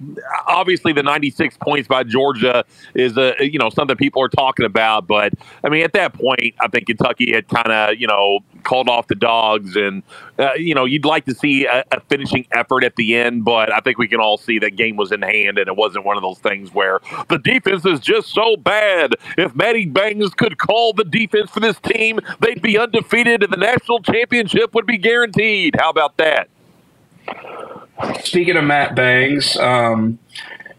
[0.48, 5.08] obviously the 96 points by Georgia is a, you know, something people are talking about.
[5.08, 5.34] But
[5.64, 9.08] I mean, at that point, I think Kentucky had kind of, you know, called off
[9.08, 10.04] the dogs and,
[10.40, 13.46] uh, you know, you'd like to see a, a, finishing effort at the end.
[13.46, 16.06] But I think we can all see that game was in hand and it wasn't
[16.06, 19.16] one of those things where the defense is just so bad.
[19.38, 23.58] If Matty Bangs could call the defense for this team, they'd be undefeated and the
[23.58, 25.76] national championship would be guaranteed.
[25.78, 26.50] How about that?
[28.24, 30.20] Speaking of Matt Bangs, um,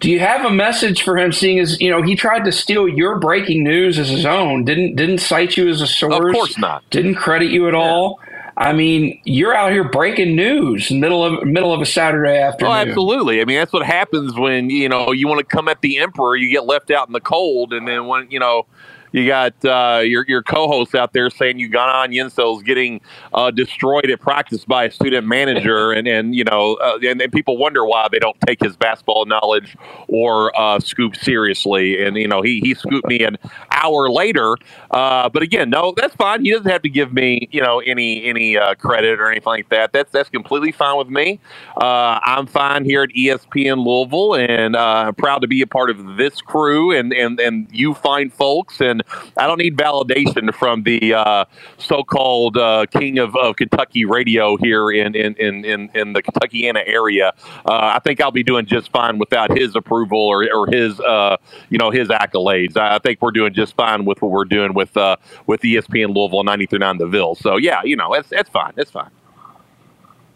[0.01, 1.33] do you have a message for him?
[1.33, 4.97] Seeing as you know he tried to steal your breaking news as his own, didn't
[4.97, 6.15] didn't cite you as a source.
[6.15, 6.89] Of course not.
[6.91, 7.81] Didn't credit you at yeah.
[7.81, 8.21] all.
[8.57, 12.73] I mean, you're out here breaking news middle of middle of a Saturday afternoon.
[12.73, 13.41] Oh, absolutely.
[13.41, 16.37] I mean, that's what happens when you know you want to come at the emperor,
[16.37, 18.67] you get left out in the cold, and then when you know
[19.15, 23.01] you got uh, your your co-host out there saying Ugonna Onyenso's getting
[23.33, 27.33] uh, destroyed at practice by a student manager, and and you know, uh, and, and,
[27.33, 29.77] people wonder why they don't take his basketball knowledge
[30.09, 32.05] or uh, scoop seriously.
[32.05, 33.39] And you know, he he scooped me an
[33.71, 34.57] hour later.
[34.91, 36.45] Uh, but again, no, that's fine.
[36.45, 39.69] He doesn't have to give me you know any any uh, credit or anything like
[39.69, 39.93] that.
[39.93, 41.39] That's that's completely fine with me.
[41.77, 46.91] I'm fine here at ESPN Louisville, and proud to be a part of this crew
[46.91, 49.04] and and and you fine folks and
[49.37, 51.45] I don't need validation from the uh,
[51.79, 56.83] so-called uh, king of, of, Kentucky radio here in in, in, in, in the Kentuckiana
[56.87, 57.33] area.
[57.67, 61.37] Uh, I think I'll be doing just fine without his approval or, or his uh,
[61.71, 62.77] you know his accolades.
[62.77, 66.45] I think we're doing just fine with what we're doing with uh, with ESPN Louisville
[66.45, 67.35] 93.9 The Ville.
[67.35, 68.73] So yeah, you know it's it's fine.
[68.77, 69.11] It's fine.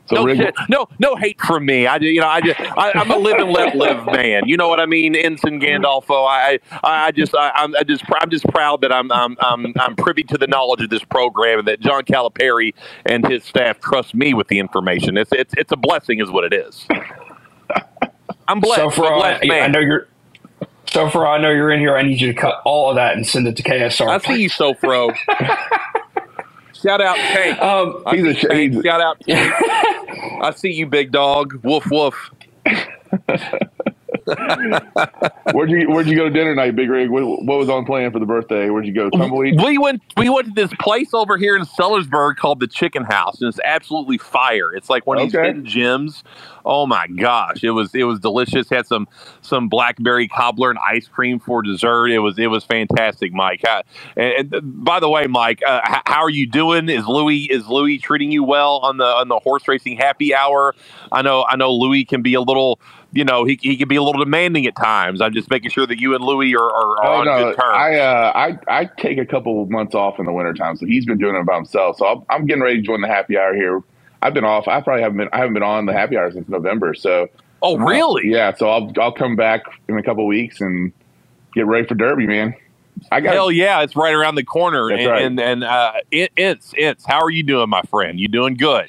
[0.08, 1.86] So no, Rick, no, no hate from me.
[1.86, 4.44] I, you know, I just, I, am a live and let live man.
[4.46, 6.26] You know what I mean, Ensign Gandolfo.
[6.26, 10.22] I, I, just, I, am just, I'm just proud that I'm, I'm, I'm, I'm privy
[10.24, 12.72] to the knowledge of this program and that John Calipari
[13.04, 15.18] and his staff trust me with the information.
[15.18, 16.86] It's, it's, it's a blessing, is what it is.
[18.48, 18.80] I'm blessed.
[18.80, 20.08] So for blessed I, I know you're.
[20.86, 23.14] So for I know you're in here, I need you to cut all of that
[23.14, 24.08] and send it to KSR.
[24.08, 25.14] I see you, Sofro.
[26.82, 27.60] Shout out Tank.
[27.60, 28.84] Um, he's a Tank.
[28.84, 29.52] Shout out Tank.
[30.42, 31.60] I see you, big dog.
[31.64, 32.30] Woof woof.
[35.52, 37.10] where'd you Where'd you go to dinner tonight, Big Rig?
[37.10, 38.68] What, what, was on plan for the birthday?
[38.68, 39.08] Where'd you go?
[39.10, 39.60] Tumbleweed.
[39.62, 40.02] We went.
[40.16, 43.60] We went to this place over here in Sellersburg called the Chicken House, and it's
[43.64, 44.72] absolutely fire.
[44.74, 45.38] It's like one of okay.
[45.38, 46.24] these hidden gems.
[46.64, 48.68] Oh my gosh, it was it was delicious.
[48.68, 49.08] Had some
[49.40, 52.08] some blackberry cobbler and ice cream for dessert.
[52.08, 53.62] It was it was fantastic, Mike.
[53.66, 53.82] I,
[54.16, 56.90] and, and, by the way, Mike, uh, how are you doing?
[56.90, 60.74] Is Louis is Louis treating you well on the on the horse racing happy hour?
[61.10, 62.80] I know I know Louis can be a little
[63.12, 65.20] you know, he, he can be a little demanding at times.
[65.20, 67.56] I'm just making sure that you and Louis are, are, are oh, on no, good
[67.56, 67.74] terms.
[67.74, 71.06] I, uh, I I take a couple of months off in the wintertime, so he's
[71.06, 71.96] been doing it by himself.
[71.96, 73.82] So I'm, I'm, getting ready to join the happy hour here.
[74.20, 74.68] I've been off.
[74.68, 75.28] I probably haven't been.
[75.32, 76.94] I haven't been on the happy hour since November.
[76.94, 77.28] So.
[77.60, 78.32] Oh really?
[78.32, 78.54] Uh, yeah.
[78.54, 80.92] So I'll I'll come back in a couple weeks and
[81.54, 82.54] get ready for Derby, man.
[83.10, 84.90] I got hell yeah, it's right around the corner.
[84.90, 85.22] That's and right.
[85.22, 88.20] and, and uh, it, it's it's how are you doing, my friend?
[88.20, 88.88] You doing good?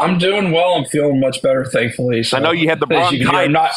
[0.00, 0.74] I'm doing well.
[0.74, 2.22] I'm feeling much better, thankfully.
[2.22, 3.20] So, I know you had the bronchitis.
[3.20, 3.72] You I'm not,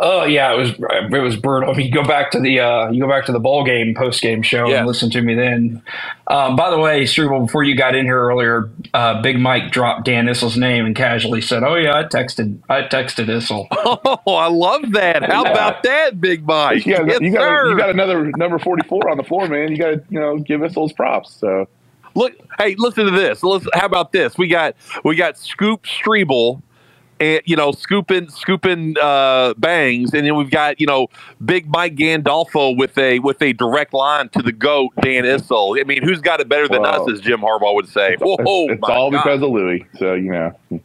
[0.00, 0.70] Oh yeah, it was
[1.12, 1.70] it was brutal.
[1.70, 3.94] I mean, you go back to the uh, you go back to the bowl game
[3.94, 4.78] post game show yeah.
[4.78, 5.80] and listen to me then.
[6.26, 10.04] Um, by the way, Struble, before you got in here earlier, uh, Big Mike dropped
[10.04, 13.68] Dan Issel's name and casually said, "Oh yeah, I texted I texted Issel."
[14.26, 15.22] Oh, I love that.
[15.22, 15.52] How yeah.
[15.52, 16.84] about that, Big Mike?
[16.86, 19.70] Yeah, yes, you got you got another number forty four on the floor, man.
[19.70, 21.32] You got to you know give Issel's props.
[21.34, 21.68] So
[22.14, 23.42] look, hey, listen to this.
[23.42, 24.36] Let's, how about this?
[24.38, 24.74] We got
[25.04, 26.62] we got Scoop Strebel
[27.20, 31.08] and you know scooping scooping uh, bangs, and then we've got you know
[31.44, 35.80] Big Mike Gandolfo with a with a direct line to the goat Dan Issel.
[35.80, 38.16] I mean, who's got it better than well, us, as Jim Harbaugh would say?
[38.20, 39.22] Whoa, it's, it's all God.
[39.22, 39.86] because of Louis.
[39.98, 40.58] So you know.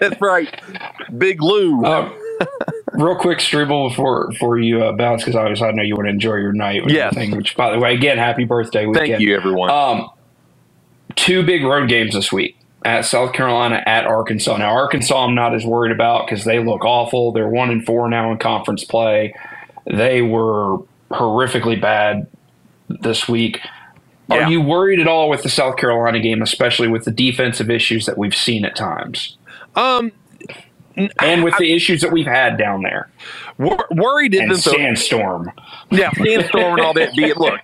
[0.00, 0.60] That's right,
[1.16, 1.84] Big Lou.
[1.84, 2.10] Uh,
[2.92, 6.10] real quick, Struble, before before you uh, bounce, because obviously I know you want to
[6.10, 6.82] enjoy your night.
[6.88, 7.14] Yes.
[7.32, 9.08] Which, by the way, again, happy birthday weekend.
[9.08, 9.70] Thank you, everyone.
[9.70, 10.10] Um,
[11.14, 14.56] two big road games this week at South Carolina, at Arkansas.
[14.56, 17.32] Now, Arkansas, I'm not as worried about because they look awful.
[17.32, 19.34] They're one and four now in conference play.
[19.86, 20.78] They were
[21.10, 22.26] horrifically bad
[22.88, 23.60] this week.
[24.28, 24.44] Yeah.
[24.44, 28.06] Are you worried at all with the South Carolina game, especially with the defensive issues
[28.06, 29.36] that we've seen at times?
[29.76, 30.12] Um,
[30.96, 33.10] and with I, the issues that we've had down there.
[33.58, 35.52] Wor- worried isn't and sandstorm.
[35.90, 37.14] The, yeah, sandstorm and all that.
[37.14, 37.60] Be it look,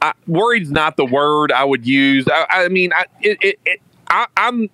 [0.00, 2.26] I, worried's not the word I would use.
[2.28, 4.70] I, I mean, I, it, it, it, I, I'm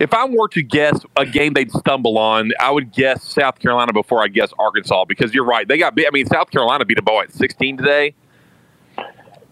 [0.00, 3.92] if I were to guess a game they'd stumble on, I would guess South Carolina
[3.92, 5.66] before I guess Arkansas because you're right.
[5.66, 5.94] They got.
[5.96, 8.14] I mean, South Carolina beat a ball at 16 today.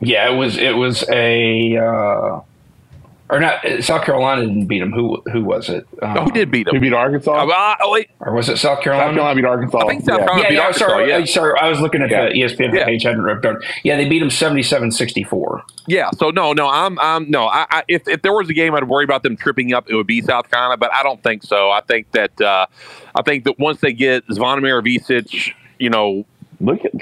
[0.01, 0.57] Yeah, it was.
[0.57, 1.77] It was a.
[1.77, 2.41] Uh,
[3.31, 3.65] or not.
[3.81, 4.93] South Carolina didn't beat them.
[4.93, 5.87] Who who was it?
[6.03, 6.75] Um, Oh, who did beat them?
[6.75, 7.33] Who beat Arkansas?
[7.33, 8.11] Uh, oh, wait.
[8.21, 9.13] Or was it South South Carolina?
[9.13, 9.79] Carolina beat Arkansas.
[9.79, 10.25] I think South Yeah.
[10.27, 10.87] Carolina yeah, beat yeah, Arkansas.
[10.87, 11.17] sorry, yeah.
[11.19, 11.59] uh, sorry.
[11.61, 12.25] I was looking at Yeah.
[12.27, 12.85] the ESPN Yeah.
[12.85, 13.03] page.
[13.05, 13.61] Hadn't ripped on.
[13.83, 15.63] Yeah, they beat them 77-64.
[15.87, 17.47] Yeah, so no, no, I'm, I'm no.
[17.47, 19.95] I, I, if if there was a game I'd worry about them tripping up, it
[19.95, 21.71] would be South Carolina, but I don't think so.
[21.71, 22.67] I think that uh,
[23.15, 26.25] I think that once they get Zvonimir Ivisic, you know,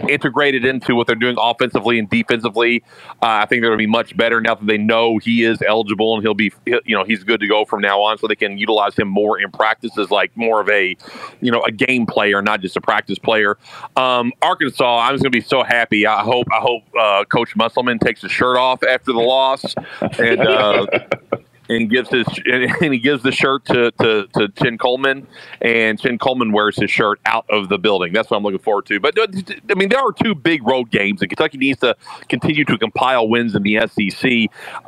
[0.08, 2.82] integrated into what they're doing offensively and defensively,
[3.22, 5.62] uh, I think they're going to be much better now that they know he is
[5.62, 8.36] eligible and he'll be, you know, he's good to go from now on, so they
[8.36, 10.96] can utilize him more in practice as like more of a,
[11.40, 13.56] you know, a game player, not just a practice player.
[13.96, 16.06] Um, Arkansas, I'm just going to be so happy.
[16.06, 19.74] I hope, I hope uh, Coach Musselman takes his shirt off after the loss
[20.18, 20.40] and.
[20.40, 20.86] Uh,
[21.76, 25.26] and gives his and he gives the shirt to, to, to Chin Coleman,
[25.60, 28.12] and Chin Coleman wears his shirt out of the building.
[28.12, 29.00] That's what I'm looking forward to.
[29.00, 29.26] But uh,
[29.70, 31.96] I mean, there are two big road games, and Kentucky needs to
[32.28, 34.30] continue to compile wins in the SEC.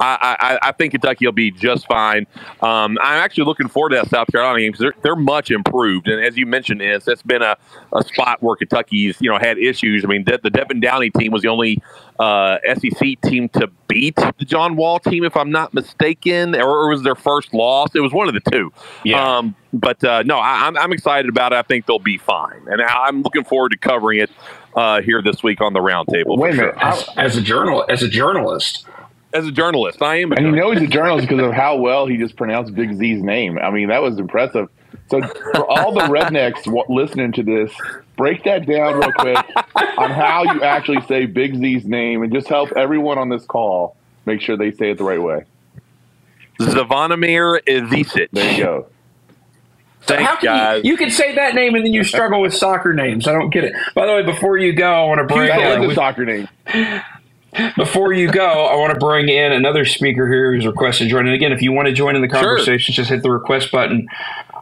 [0.00, 2.26] I, I, I think Kentucky will be just fine.
[2.60, 6.08] Um, I'm actually looking forward to that South Carolina game because they're, they're much improved,
[6.08, 7.56] and as you mentioned, is that's been a,
[7.92, 10.04] a spot where Kentucky's you know had issues.
[10.04, 11.82] I mean, the, the Devan Downey team was the only
[12.18, 16.94] uh, SEC team to beat the John Wall team, if I'm not mistaken, or it
[16.94, 17.94] was their first loss.
[17.94, 18.72] It was one of the two.
[19.04, 19.38] Yeah.
[19.38, 21.56] Um, but uh, no, I, I'm, I'm excited about it.
[21.56, 24.30] I think they'll be fine, and I- I'm looking forward to covering it
[24.76, 26.38] uh, here this week on the roundtable.
[26.38, 26.74] Wait a minute.
[26.74, 26.84] sure.
[26.84, 28.86] As, as a journal, as a journalist,
[29.32, 30.32] As a journalist, I am.
[30.32, 32.94] A And you know he's a journalist because of how well he just pronounced Big
[32.94, 33.58] Z's name.
[33.58, 34.68] I mean, that was impressive.
[35.10, 37.72] So for all the rednecks wa- listening to this,
[38.16, 39.38] break that down real quick
[39.98, 43.96] on how you actually say Big Z's name, and just help everyone on this call
[44.26, 45.44] make sure they say it the right way.
[46.60, 48.28] Zvonimir Ivisic.
[48.32, 48.82] There you go.
[48.82, 50.84] how Thanks, can guys.
[50.84, 53.26] you, you can say that name and then you struggle with soccer names.
[53.26, 53.74] I don't get it.
[53.94, 56.48] By the way, before you go, I want to bring in, the soccer name.
[57.76, 61.26] before you go, I want to bring in another speaker here who's requested to join.
[61.26, 64.06] And again, if you want to join in the conversation, just hit the request button.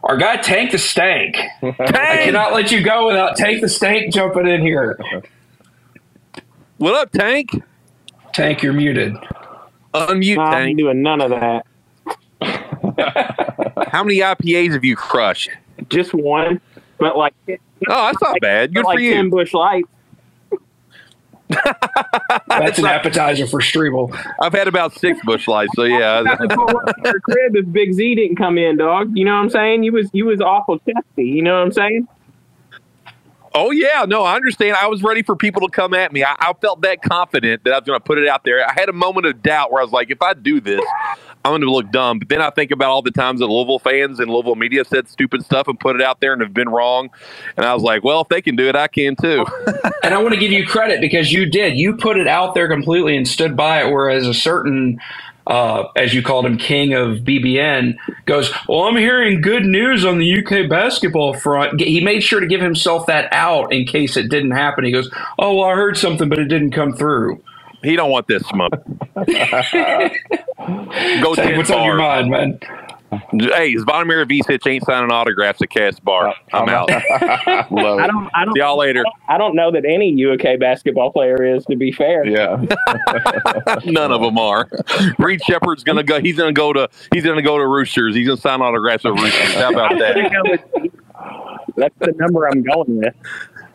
[0.04, 1.36] Our guy Tank the Stank.
[1.62, 4.98] I cannot let you go without Tank the Stank jumping in here.
[6.78, 7.50] What up, Tank?
[8.32, 9.14] Tank, you're muted.
[9.94, 10.78] Unmute, I'm Tank.
[10.78, 11.66] doing none of that.
[13.92, 15.50] How many IPAs have you crushed?
[15.88, 16.60] Just one,
[16.98, 18.74] but like, Oh, that's not bad.
[18.74, 19.30] Good like for ten you.
[19.30, 19.88] bush lights.
[22.48, 24.16] That's an appetizer for Strebel.
[24.40, 26.22] I've had about six bush lights, so yeah.
[26.22, 29.10] Got to pull to your crib if Big Z didn't come in, dog.
[29.14, 29.82] You know what I'm saying?
[29.82, 31.24] You was you was awful testy.
[31.24, 32.08] You know what I'm saying?
[33.54, 34.76] Oh yeah, no, I understand.
[34.76, 36.24] I was ready for people to come at me.
[36.24, 38.66] I, I felt that confident that I was going to put it out there.
[38.66, 40.80] I had a moment of doubt where I was like, if I do this,
[41.44, 42.20] I'm going to look dumb.
[42.20, 45.08] But then I think about all the times that Louisville fans and Louisville media said
[45.08, 47.10] stupid stuff and put it out there and have been wrong.
[47.56, 49.44] And I was like, well, if they can do it, I can too.
[50.04, 51.76] And I want to give you credit because you did.
[51.76, 53.92] You put it out there completely and stood by it.
[53.92, 55.00] Whereas a certain,
[55.46, 60.18] uh, as you called him, king of BBN, goes, Well, I'm hearing good news on
[60.18, 61.80] the UK basketball front.
[61.80, 64.84] He made sure to give himself that out in case it didn't happen.
[64.84, 67.40] He goes, Oh, well, I heard something, but it didn't come through.
[67.82, 68.72] He don't want this smoke.
[69.16, 69.24] Go
[71.34, 72.58] Tank, ten what's on your mind, man?
[73.30, 76.34] Hey, Zvonimir Visic ain't signing autographs at Cass Bar.
[76.54, 76.88] I'm out.
[77.70, 79.04] Love I don't I don't See y'all later.
[79.28, 81.66] I don't know that any UK basketball player is.
[81.66, 82.56] To be fair, Yeah.
[83.84, 84.66] None of them are.
[85.18, 86.20] Reed Sheppard's gonna go.
[86.20, 86.88] He's gonna go to.
[87.12, 88.14] He's gonna go to Roosters.
[88.14, 89.54] He's gonna sign autographs with Roosters.
[89.54, 90.60] How about that?
[91.76, 93.14] That's the number I'm going with.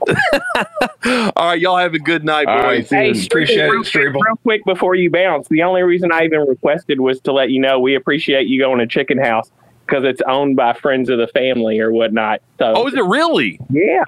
[0.05, 2.89] All right, y'all have a good night, boys.
[2.89, 3.13] see you.
[3.13, 4.13] Hey, Appreciate it, real quick, Strebel.
[4.25, 7.60] real quick before you bounce, the only reason I even requested was to let you
[7.62, 9.51] know we appreciate you going to Chicken House
[9.86, 12.41] because it's owned by friends of the family or whatnot.
[12.60, 13.60] So, Oh, is it really?
[13.69, 14.03] yeah,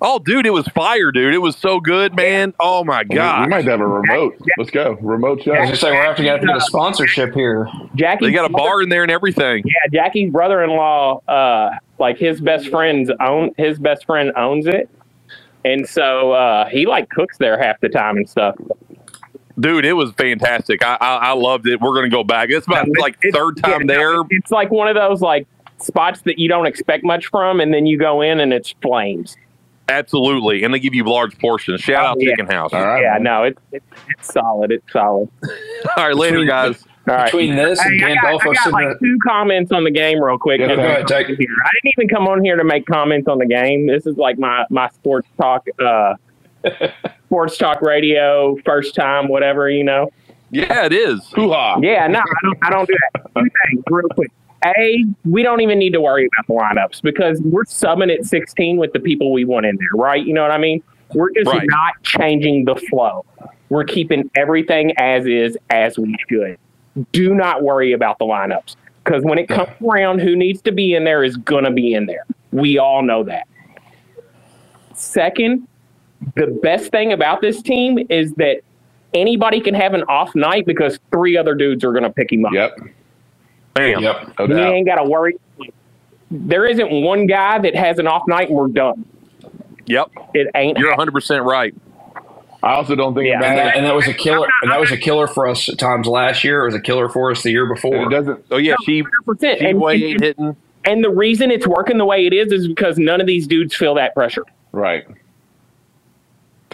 [0.00, 1.32] Oh, dude, it was fire, dude.
[1.32, 2.52] It was so good, man.
[2.60, 3.08] Oh my god.
[3.08, 3.48] We god.
[3.48, 4.36] might have a remote.
[4.58, 4.98] Let's go.
[5.00, 5.52] Remote show.
[5.52, 7.68] I was just saying, we're going to have to get a sponsorship here.
[7.94, 8.26] Jackie.
[8.26, 9.62] They got a bar in there and everything.
[9.64, 9.72] Yeah,
[10.04, 14.90] Jackie's brother-in-law, uh, like his best friends own his best friend owns it,
[15.64, 18.56] and so uh, he like cooks there half the time and stuff.
[19.58, 20.84] Dude, it was fantastic.
[20.84, 21.80] I I, I loved it.
[21.80, 22.50] We're gonna go back.
[22.50, 24.14] It's about It's- like it's- third time yeah, there.
[24.30, 25.46] It's like one of those like
[25.78, 29.36] spots that you don't expect much from, and then you go in and it's flames.
[29.88, 30.64] Absolutely.
[30.64, 31.82] And they give you large portions.
[31.82, 32.30] Shout out Oh, yeah.
[32.30, 32.72] Chicken House.
[32.72, 33.02] All right.
[33.02, 34.72] Yeah, no, it's it's it's solid.
[34.72, 35.28] It's solid.
[35.96, 36.84] All right, later, Between- guys.
[37.06, 37.24] All right.
[37.26, 40.38] Between this and Hey, I got, I got like two comments on the game real
[40.38, 40.60] quick.
[40.60, 41.36] Yeah, go ahead, take- here.
[41.36, 43.86] I didn't even come on here to make comments on the game.
[43.86, 46.14] This is like my my sports talk, uh,
[47.26, 50.10] sports talk radio, first time, whatever you know.
[50.50, 51.20] Yeah, it is.
[51.34, 51.78] Hoo-ha.
[51.82, 52.58] Yeah, no, I don't.
[52.62, 53.22] I don't do that.
[53.36, 54.30] Two things, real quick.
[54.78, 58.78] A, we don't even need to worry about the lineups because we're subbing at 16
[58.78, 60.24] with the people we want in there, right?
[60.24, 60.82] You know what I mean?
[61.12, 61.66] We're just Right.
[61.68, 63.26] not changing the flow.
[63.68, 66.56] We're keeping everything as is, as we should.
[67.12, 70.94] Do not worry about the lineups because when it comes around, who needs to be
[70.94, 72.24] in there is going to be in there.
[72.52, 73.46] We all know that.
[74.94, 75.66] Second,
[76.36, 78.60] the best thing about this team is that
[79.12, 82.44] anybody can have an off night because three other dudes are going to pick him
[82.46, 82.52] up.
[82.52, 82.78] Yep.
[83.74, 84.02] Bam.
[84.02, 84.34] Yep.
[84.38, 84.72] No You doubt.
[84.72, 85.36] ain't got to worry.
[86.30, 89.04] There isn't one guy that has an off night and we're done.
[89.86, 90.10] Yep.
[90.32, 90.78] It ain't.
[90.78, 91.74] You're 100% right.
[92.64, 93.40] I also don't think Yeah.
[93.40, 94.48] it And that, and that was a killer.
[94.62, 96.62] And that was a killer for us at times last year.
[96.62, 97.96] It was a killer for us the year And before.
[98.06, 98.44] it doesn't.
[98.50, 98.74] Oh, yeah.
[98.86, 99.04] She,
[99.40, 100.56] she And, way and, hitting.
[100.84, 103.74] and the reason it's working the way it is is because none of these dudes
[103.76, 104.44] feel that pressure.
[104.72, 105.04] Right.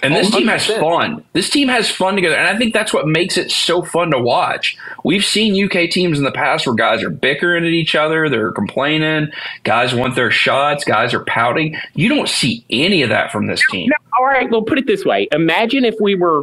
[0.03, 1.24] And this Oh, team has fun.
[1.32, 4.18] This team has fun together, and I think that's what makes it so fun to
[4.18, 4.76] watch.
[5.05, 8.53] We've seen UK teams in the past where guys are bickering at each other, they're
[8.53, 9.28] complaining,
[9.64, 11.76] guys want their shots, guys are pouting.
[11.94, 13.88] You don't see any of that from this team.
[13.90, 15.28] No, all right, well, put it this way.
[15.32, 16.42] Imagine if we were,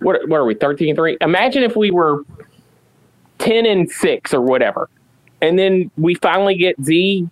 [0.00, 1.18] what, what are we, 13 and 3?
[1.20, 2.22] Imagine if we were
[3.38, 4.88] 10 and 6 or whatever.
[5.42, 7.28] And then we finally get Z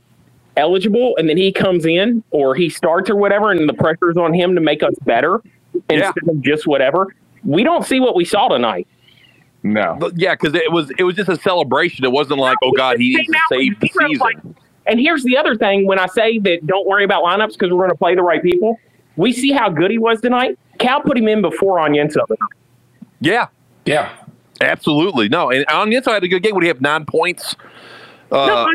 [0.57, 4.33] eligible, and then he comes in or he starts or whatever, and the pressure's on
[4.33, 5.41] him to make us better
[5.75, 5.81] Yeah.
[6.09, 7.15] instead of just whatever.
[7.45, 8.87] We don't see what we saw tonight.
[9.63, 9.97] No.
[9.99, 12.05] But yeah, because it was it was just a celebration.
[12.05, 14.57] It wasn't like, oh God, he needs to save the Zero, like- season.
[14.87, 17.79] And here's the other thing when I say that don't worry about lineups because we're
[17.79, 18.79] going to play the right people.
[19.17, 20.59] We see how good he was tonight.
[20.79, 22.27] Cal put him in before Onyenso.
[23.21, 23.47] Yeah,
[23.87, 24.11] Yeah.
[24.61, 25.31] absolutely.
[25.31, 26.55] No, and on the had a good game.
[26.55, 27.57] Would he have nine points?
[28.33, 28.66] Uh, no,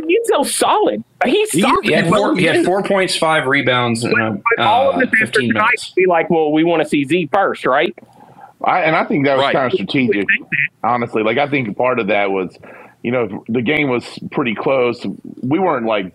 [0.42, 1.04] Onyenso's solid.
[1.26, 1.84] He's He- solid.
[1.86, 5.00] He had four, he had four points, five rebounds, in uh, but all of uh,
[5.00, 5.90] this after 15 tonight minutes.
[5.96, 7.94] be like, well, we want to see Z first, right?
[8.64, 9.54] I, and I think that was Right.
[9.54, 10.28] kind of strategic,
[10.84, 11.24] honestly.
[11.24, 12.58] Like I think part of that was,
[13.04, 15.06] you know, the game was pretty close.
[15.42, 16.14] We weren't like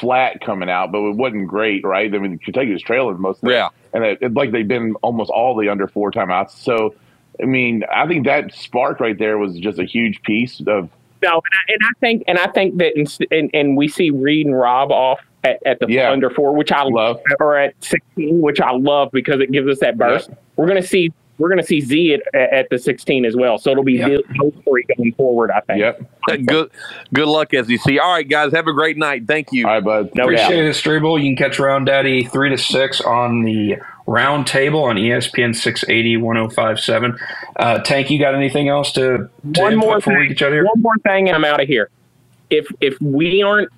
[0.00, 2.12] flat coming out, but it wasn't great, right?
[2.14, 3.68] I mean, Kentucky was trailing most of Yeah.
[3.94, 6.50] and it, it, like they've been almost all the under four timeouts.
[6.50, 6.94] So,
[7.42, 10.90] I mean, I think that spark right there was just a huge piece of
[11.22, 14.10] No, and I, and I think and I think that in, and, and we see
[14.10, 16.10] Reed and Rob off at, at the Yeah.
[16.10, 17.20] under four, which I Love.
[17.40, 20.30] or at sixteen, which I love because it gives us that burst.
[20.56, 23.84] We're gonna see we're gonna see Z at, at the sixteen as well, so it'll
[23.84, 24.08] be Yeah.
[24.40, 25.50] those three going forward.
[25.50, 25.80] I think.
[25.80, 26.00] yep.
[26.46, 26.70] good
[27.12, 27.98] good luck, SEC.
[28.02, 29.26] All right, guys, have a great night.
[29.26, 29.66] Thank you.
[29.66, 30.10] All right, bud.
[30.14, 30.64] No Appreciate doubt.
[30.64, 31.18] it, Struble.
[31.18, 33.76] You can catch Round Daddy 3 to 6 on the
[34.08, 37.18] round table on ESPN 680 1057.
[37.56, 40.28] Uh, Tank, you got anything else to, to One more before we thing.
[40.30, 40.64] get you out of here?
[40.64, 41.90] One more thing, and I'm out of here.
[42.50, 43.68] If if we aren't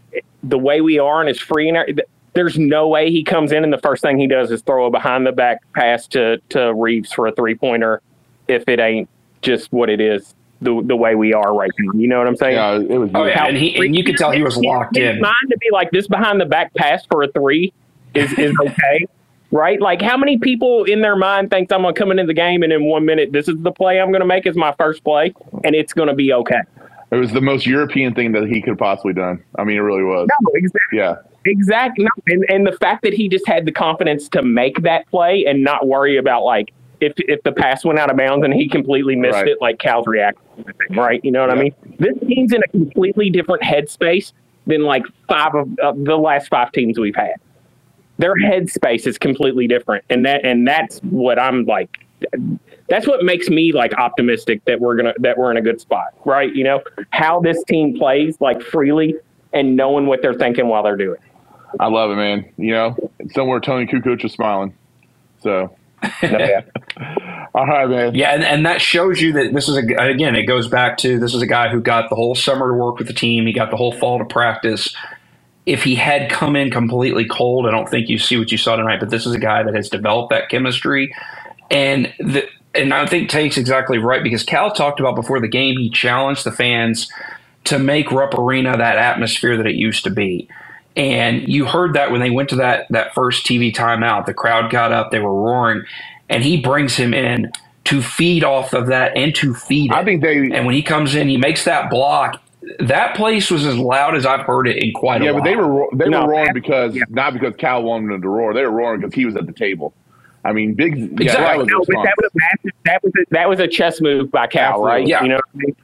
[0.43, 1.95] the way we are and is free, and every-
[2.39, 4.91] there's no way he comes in and the first thing he does is throw a
[4.93, 8.01] behind the back pass to to Reeves for a three pointer.
[8.47, 9.09] If it ain't
[9.43, 12.37] just what it is, the the way we are right now, you know what I'm
[12.37, 12.55] saying?
[12.55, 13.11] Yeah, it was.
[13.13, 13.47] Oh, yeah.
[13.47, 15.21] And, he, and you could tell he was locked His in.
[15.21, 17.73] mind to be like this behind the back pass for a three
[18.15, 19.07] is is okay,
[19.51, 19.81] right?
[19.81, 22.73] Like how many people in their mind thinks I'm gonna come into the game and
[22.73, 25.35] in one minute this is the play I'm gonna make is my first play
[25.65, 26.61] and it's gonna be okay.
[27.11, 29.43] It was the most European thing that he could have possibly done.
[29.59, 30.29] I mean, it really was.
[30.41, 30.99] No, exactly.
[30.99, 31.17] Yeah.
[31.49, 32.05] Exactly.
[32.05, 35.45] No, and, and the fact that he just had the confidence to make that play
[35.47, 38.69] and not worry about like if if the pass went out of bounds and he
[38.69, 39.49] completely missed Right.
[39.49, 40.43] it, like Cal's reaction,
[40.91, 41.21] right?
[41.25, 41.75] You know what I mean?
[41.99, 44.33] This team's in a completely different headspace
[44.67, 47.35] than like five of uh, the last five teams we've had.
[48.19, 51.99] Their headspace is completely different, and that and that's what I'm like.
[52.89, 56.09] That's what makes me like optimistic that we're gonna that we're in a good spot,
[56.25, 56.53] right?
[56.53, 59.15] You know how this team plays like freely
[59.53, 61.19] and knowing what they're thinking while they're doing.
[61.81, 62.53] I love it, man.
[62.59, 62.97] You know,
[63.35, 64.75] somewhere Toni Kukoc is smiling.
[65.43, 65.77] So,
[66.23, 66.63] Yeah.
[67.55, 68.15] all right, man.
[68.15, 70.37] Yeah, and, and that shows you that this is a again.
[70.37, 72.99] It goes back to this is a guy who got the whole summer to work
[72.99, 73.47] with the team.
[73.47, 74.95] He got the whole fall to practice.
[75.67, 78.77] If he had come in completely cold, I don't think you see what you saw
[78.77, 79.01] tonight.
[79.01, 81.15] But this is a guy that has developed that chemistry,
[81.71, 82.45] and the
[82.75, 85.79] and I think Take's exactly right because Cal talked about before the game.
[85.79, 87.11] He challenged the fans
[87.65, 90.49] to make Rupp Arena that atmosphere that it used to be.
[90.97, 94.71] And you heard that when they went to that that first TV timeout, the crowd
[94.71, 95.85] got up, they were roaring,
[96.29, 97.53] and he brings him in
[97.85, 99.95] to feed off of that and to feed it.
[99.95, 100.37] I think they.
[100.51, 102.43] and when he comes in, he makes that block.
[102.81, 105.27] That place was as loud as I've heard it in quite a while.
[105.27, 107.05] Yeah, but they were they No, were roaring because yeah.
[107.09, 108.55] not because Cal wanted them to roar.
[108.55, 109.95] They were roaring because he was at the table.
[110.45, 110.97] I mean, big.
[111.21, 111.65] Yeah, Exactly.
[111.67, 114.31] that was No, that was a massive, that was a, that was a chess move
[114.31, 115.07] by Cal, right?
[115.07, 115.23] Yeah.
[115.23, 115.77] You know, what I mean?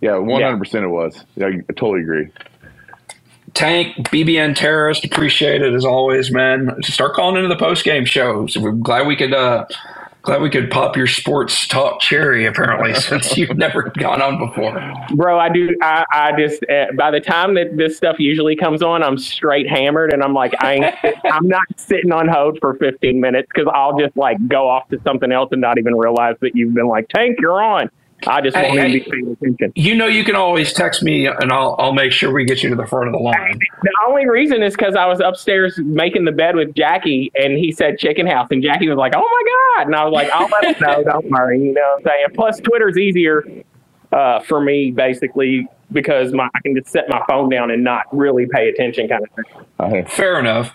[0.00, 0.84] yeah, one hundred percent.
[0.84, 1.24] It was.
[1.36, 2.28] Yeah, I totally agree.
[3.54, 6.74] Tank, BBN terrorist, appreciate it as always, man.
[6.82, 8.56] Start calling into the post game shows.
[8.56, 9.66] We're glad we could uh
[10.22, 14.78] glad we could pop your sports talk cherry apparently since you've never gone on before.
[15.14, 15.38] bro.
[15.38, 15.74] I do.
[15.82, 19.68] I, I just uh, by the time that this stuff usually comes on, I'm straight
[19.68, 23.70] hammered, and I'm like, I ain't, I'm not sitting on hold for 15 minutes because
[23.74, 26.88] I'll just like go off to something else and not even realize that you've been
[26.88, 27.90] like, Tank, you're on.
[28.26, 28.98] I just Hey, want him to hey.
[28.98, 29.72] be paying attention.
[29.76, 32.68] You know, you can always text me, and I'll I'll make sure we get you
[32.70, 33.58] to the front of the line.
[33.82, 37.72] The only reason is because I was upstairs making the bed with Jackie, and he
[37.72, 40.48] said chicken house, and Jackie was like, "Oh my god!" And I was like, "I'll
[40.48, 41.04] let him know.
[41.04, 42.26] Don't worry." You know what I'm saying?
[42.34, 43.44] Plus, Twitter's easier
[44.12, 48.04] uh, for me, basically, because my I can just set my phone down and not
[48.12, 49.64] really pay attention, kind of thing.
[49.78, 50.72] I- Fair enough.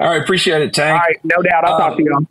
[0.00, 0.92] All right, appreciate it, Tank.
[1.00, 1.64] All right, no doubt.
[1.64, 2.26] I'll talk to you.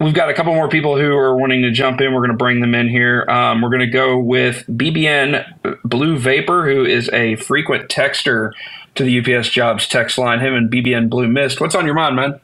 [0.00, 2.14] We've got a couple more people who are wanting to jump in.
[2.14, 3.26] We're going to bring them in here.
[3.28, 8.52] Um, we're going to go with BBN Blue Vapor, who is a frequent texter
[8.94, 10.40] to the UPS Jobs text line.
[10.40, 11.60] Him and BBN Blue Mist.
[11.60, 12.40] What's on your mind, man?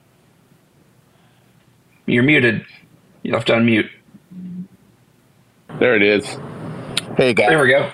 [2.05, 2.67] You're muted.
[3.23, 3.89] You have to unmute.
[5.79, 6.27] There it is.
[7.17, 7.49] Hey guys.
[7.49, 7.91] There we go.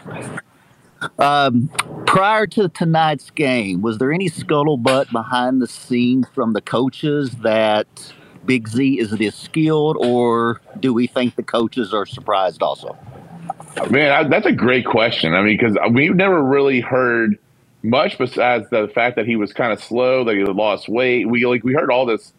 [1.21, 1.69] Um,
[2.07, 8.13] prior to tonight's game, was there any scuttlebutt behind the scenes from the coaches that
[8.45, 12.97] Big Z is this skilled, or do we think the coaches are surprised also?
[13.91, 15.35] Man, I, that's a great question.
[15.35, 17.39] I mean, because we've never really heard
[17.83, 21.29] much besides the fact that he was kind of slow, that he lost weight.
[21.29, 22.33] We like we heard all this,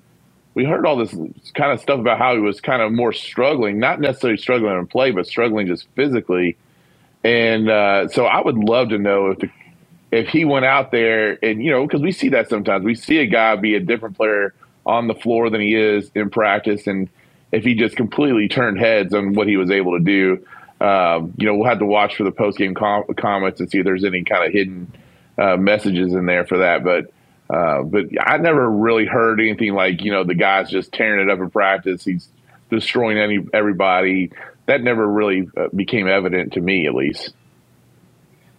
[0.53, 1.11] we heard all this
[1.53, 4.87] kind of stuff about how he was kind of more struggling, not necessarily struggling in
[4.87, 6.55] play, but struggling just physically.
[7.23, 9.49] And uh, so I would love to know if the,
[10.11, 13.17] if he went out there and you know because we see that sometimes we see
[13.17, 14.53] a guy be a different player
[14.85, 17.09] on the floor than he is in practice, and
[17.51, 20.45] if he just completely turned heads on what he was able to do.
[20.81, 23.77] Um, you know, we'll have to watch for the post game com- comments and see
[23.77, 24.91] if there's any kind of hidden
[25.37, 26.83] uh, messages in there for that.
[26.83, 27.13] But
[27.49, 31.31] uh, but I never really heard anything like you know the guy's just tearing it
[31.31, 32.03] up in practice.
[32.03, 32.27] He's
[32.69, 34.31] destroying any everybody.
[34.65, 37.33] That never really uh, became evident to me, at least.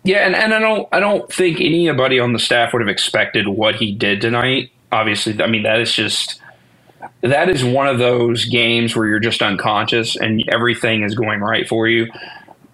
[0.04, 3.48] Yeah, and, and I don't I don't think anybody on the staff would have expected
[3.48, 4.70] what he did tonight.
[4.95, 6.40] Obviously, I mean that is just
[7.22, 11.68] that is one of those games where you're just unconscious and everything is going right
[11.68, 12.09] for you.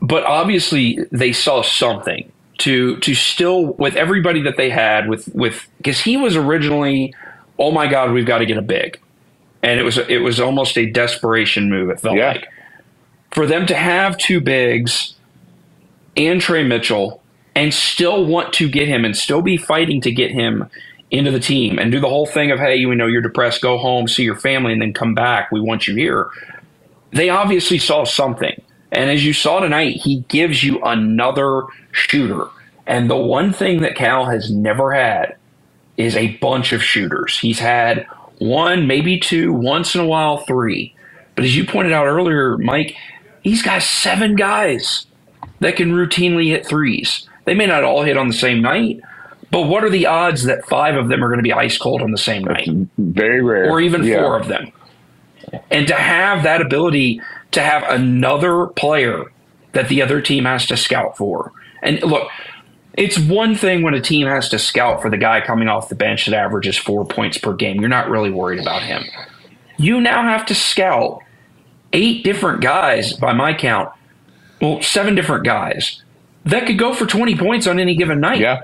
[0.03, 5.69] But obviously, they saw something to to still with everybody that they had with with
[5.79, 7.15] because he was originally,
[7.59, 8.99] oh my god, we've got to get a big,
[9.63, 11.91] and it was it was almost a desperation move.
[11.91, 12.27] It felt Yeah.
[12.27, 12.47] like
[13.33, 15.15] for them to have two bigs
[16.17, 17.23] and Tre Mitchell
[17.57, 20.69] and still want to get him and still be fighting to get him
[21.11, 23.79] into the team and do the whole thing of, hey, you know, you're depressed, go
[23.79, 25.51] home, see your family, and then come back.
[25.53, 26.29] We want you here.
[27.13, 28.61] They obviously saw something.
[28.93, 32.47] And as you saw tonight, he gives you another shooter.
[32.87, 35.37] And the one thing that Cal has never had
[35.97, 37.39] is a bunch of shooters.
[37.39, 38.07] He's had
[38.39, 40.95] one, maybe two, once in a while, three.
[41.37, 42.97] But as you pointed out earlier, Mike,
[43.43, 45.07] he's got seven guys
[45.61, 47.29] that can routinely hit threes.
[47.45, 49.01] They may not all hit on the same night,
[49.51, 52.03] but what are the odds that five of them are going to be ice cold
[52.03, 52.69] on the same night?
[52.99, 54.21] Very rare, or even Yeah.
[54.23, 54.73] four of them.
[55.71, 57.21] And to have that ability
[57.53, 59.25] to have another player
[59.73, 61.53] that the other team has to scout for.
[61.83, 62.29] And look,
[62.95, 65.95] it's one thing when a team has to scout for the guy coming off the
[65.95, 67.81] bench that averages four points per game.
[67.81, 69.05] You're not really worried about him.
[69.79, 71.21] You now have to scout
[71.93, 73.89] eight different guys, by my count,
[74.61, 76.03] well, seven different guys
[76.45, 78.41] that could go for 20 points on any given night.
[78.41, 78.63] Yeah.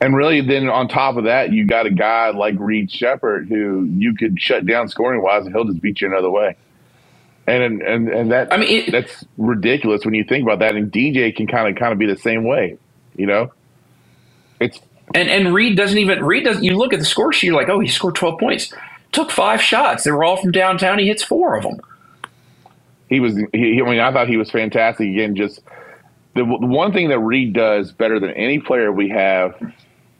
[0.00, 3.84] And really, then on top of that, you got a guy like Reed Sheppard who
[3.96, 6.56] you could shut down scoring wise, and he'll just beat you another way.
[7.46, 10.76] And and and that I mean, it- that's ridiculous when you think about that.
[10.76, 12.78] And DJ can kind of kind of be the same way,
[13.16, 13.52] you know.
[14.60, 14.80] It's
[15.14, 16.64] And and Reed doesn't even Reed doesn't.
[16.64, 18.72] You look at the score sheet, you're like, oh, he scored 12 points.
[19.12, 20.04] Took five shots.
[20.04, 20.98] They were all from downtown.
[20.98, 21.80] He hits four of them.
[23.08, 23.36] he was.
[23.52, 25.08] He, I mean, I thought he was fantastic.
[25.08, 25.60] Again, just
[26.34, 29.54] the, the one thing that Reed does better than any player we have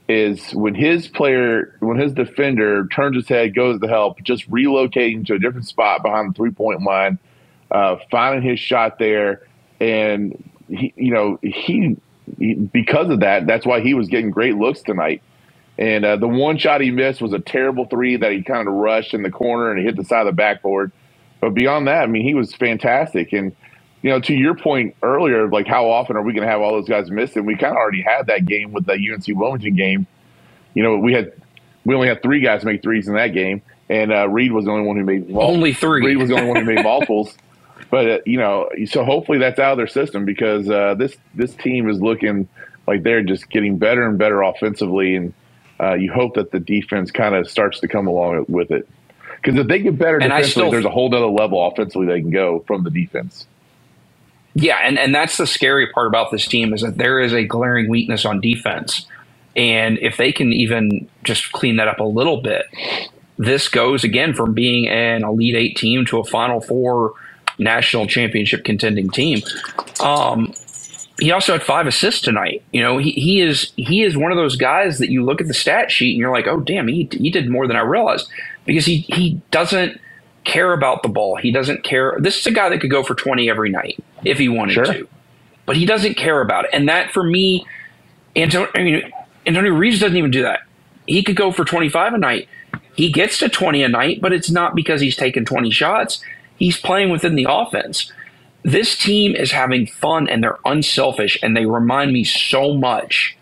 [0.09, 5.27] is when his player, when his defender turns his head, goes to help, just relocating
[5.27, 7.19] to a different spot behind the three point line,
[7.71, 9.43] uh, finding his shot there,
[9.81, 11.97] and he, you know, he,
[12.39, 15.23] he because of that, that's why he was getting great looks tonight.
[15.79, 18.75] And uh, the one shot he missed was a terrible three that he kind of
[18.75, 20.91] rushed in the corner and hit the side of the backboard.
[21.41, 23.33] But beyond that, I mean, he was fantastic.
[23.33, 23.55] And
[24.03, 26.73] you know, to your point earlier, like how often are we going to have all
[26.73, 27.45] those guys missing?
[27.45, 30.07] We kind of already had that game with the UNC Wilmington game.
[30.75, 31.33] You know, we had
[31.85, 34.71] we only had three guys make threes in that game, and uh, Reed was the
[34.71, 36.05] only one who made Only three.
[36.05, 37.35] Reed was the only one who made multiples.
[37.91, 41.55] But uh, you know, so hopefully that's out of their system because uh, this this
[41.55, 42.49] team is looking
[42.87, 45.35] like they're just getting better and better offensively, and
[45.81, 48.89] uh, you hope that the defense kind of starts to come along with it.
[49.37, 52.31] Because if they get better defensively, still- there's a whole other level offensively they can
[52.31, 53.47] go from the defense.
[54.59, 57.45] Yeah, and, and that's the scary part about this team is that there is a
[57.45, 59.07] glaring weakness on defense.
[59.55, 62.65] And if they can even just clean that up a little bit,
[63.37, 67.13] this goes again from being an Elite Eight team to a Final Four
[67.59, 69.43] national championship contending team.
[70.01, 70.55] Um,
[71.19, 72.63] he also had five assists tonight.
[72.73, 75.49] You know, he, he is he is one of those guys that you look at
[75.49, 78.27] the stat sheet and you're like, oh damn, he he did more than I realized
[78.65, 80.01] because he he doesn't
[80.47, 81.37] care about the ball.
[81.37, 82.17] He doesn't care.
[82.19, 84.85] This is a guy that could go for 20 every night if he wanted Sure.
[84.85, 85.09] to,
[85.67, 86.71] but he doesn't care about it.
[86.73, 87.67] And that for me,
[88.35, 89.03] Antonio, I mean,
[89.47, 90.61] Antonio Reeves doesn't even do that.
[91.07, 92.49] He could go for 25 a night.
[92.95, 96.21] He gets to 20 a night, but it's not because he's taking 20 shots.
[96.57, 98.11] He's playing within the offense.
[98.63, 103.37] This team is having fun and they're unselfish, and they remind me so much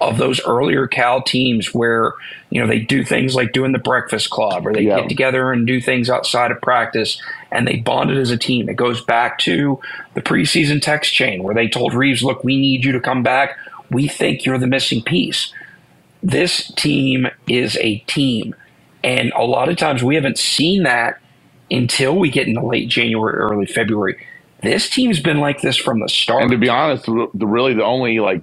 [0.00, 2.12] of those earlier Cal teams where
[2.50, 5.00] you know they do things like doing the breakfast club or they Yeah.
[5.00, 8.68] get together and do things outside of practice and they bonded as a team.
[8.68, 9.80] It goes back to
[10.14, 13.56] the preseason text chain where they told Reeves, "Look, we need you to come back.
[13.90, 15.52] We think you're the missing piece."
[16.22, 18.54] This team is a team,
[19.04, 21.18] and a lot of times we haven't seen that
[21.70, 24.16] until we get into late January, early February.
[24.62, 26.42] This team's been like this from the start.
[26.42, 28.40] And to be honest, the the really the only like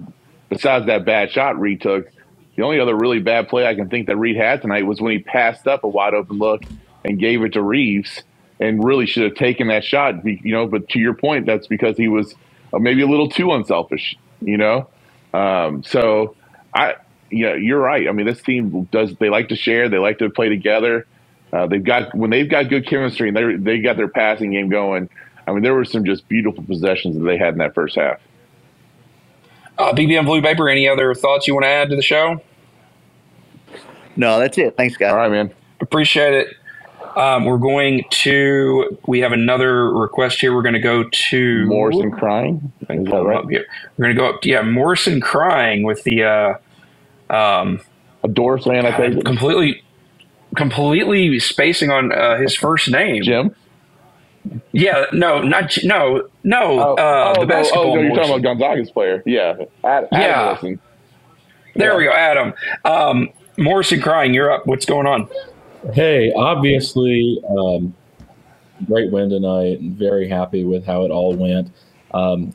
[0.48, 2.08] besides that bad shot Reed took,
[2.56, 5.12] the only other really bad play I can think that Reed had tonight was when
[5.12, 6.62] he passed up a wide open look
[7.04, 8.22] and gave it to Reeves,
[8.60, 10.24] and really should have taken that shot.
[10.24, 12.34] You know, but to your point, that's because he was
[12.72, 14.16] uh, maybe a little too unselfish.
[14.40, 14.88] You know,
[15.32, 16.36] um, so
[16.72, 16.94] I,
[17.30, 18.08] yeah, you're right.
[18.08, 21.06] I mean, this team does they like to share, they like to play together.
[21.52, 24.68] Uh, they've got when they've got good chemistry and they they got their passing game
[24.68, 25.08] going.
[25.46, 28.20] I mean, there were some just beautiful possessions that they had in that first half.
[29.78, 32.40] Uh, BBN Blue Vapor, any other thoughts you want to add to the show?
[34.16, 34.76] No, that's it.
[34.76, 35.10] Thanks, guys.
[35.12, 35.52] All right, man.
[35.80, 36.56] Appreciate it.
[37.16, 40.54] Um, we're going to, we have another request here.
[40.54, 42.72] We're going to go to Morrison crying.
[42.80, 43.38] Is that right?
[43.38, 43.44] Up.
[43.46, 43.64] We're
[43.98, 46.54] going to go up, yeah, Morrison crying with the, uh,
[47.34, 47.80] um,
[48.24, 49.24] A Doris fan, I think.
[49.24, 49.82] completely,
[50.56, 53.22] completely spacing on uh, his first name.
[53.22, 53.54] Jim.
[54.72, 56.94] Yeah, no, not J- no, no.
[56.96, 57.92] uh, the basketball.
[57.92, 59.22] Oh, no, you're talking about Gonzaga's player.
[59.24, 59.54] Yeah.
[59.84, 60.44] Ad, Adam Yeah.
[60.44, 60.80] Morrison.
[61.76, 62.54] There we go, Adam.
[62.84, 64.34] Um, Morrison crying.
[64.34, 64.66] You're up.
[64.66, 65.28] What's going on?
[65.92, 67.94] Hey, obviously, um,
[68.86, 71.70] great win tonight, and very happy with how it all went.
[72.12, 72.52] Um,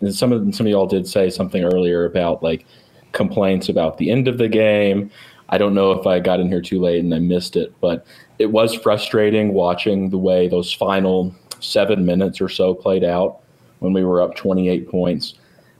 [0.00, 2.66] and some of some of y'all did say something earlier about like
[3.12, 5.10] complaints about the end of the game.
[5.48, 8.04] I don't know if I got in here too late and I missed it, but
[8.38, 13.40] it was frustrating watching the way those final seven minutes or so played out
[13.78, 15.34] when we were up 28 points.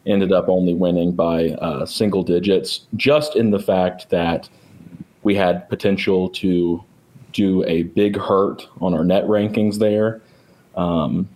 [0.07, 4.49] Ended up only winning by uh, single digits, just in the fact that
[5.25, 6.83] we had potential to
[7.33, 10.23] do a big hurt on our net rankings there.
[10.77, 11.29] Um,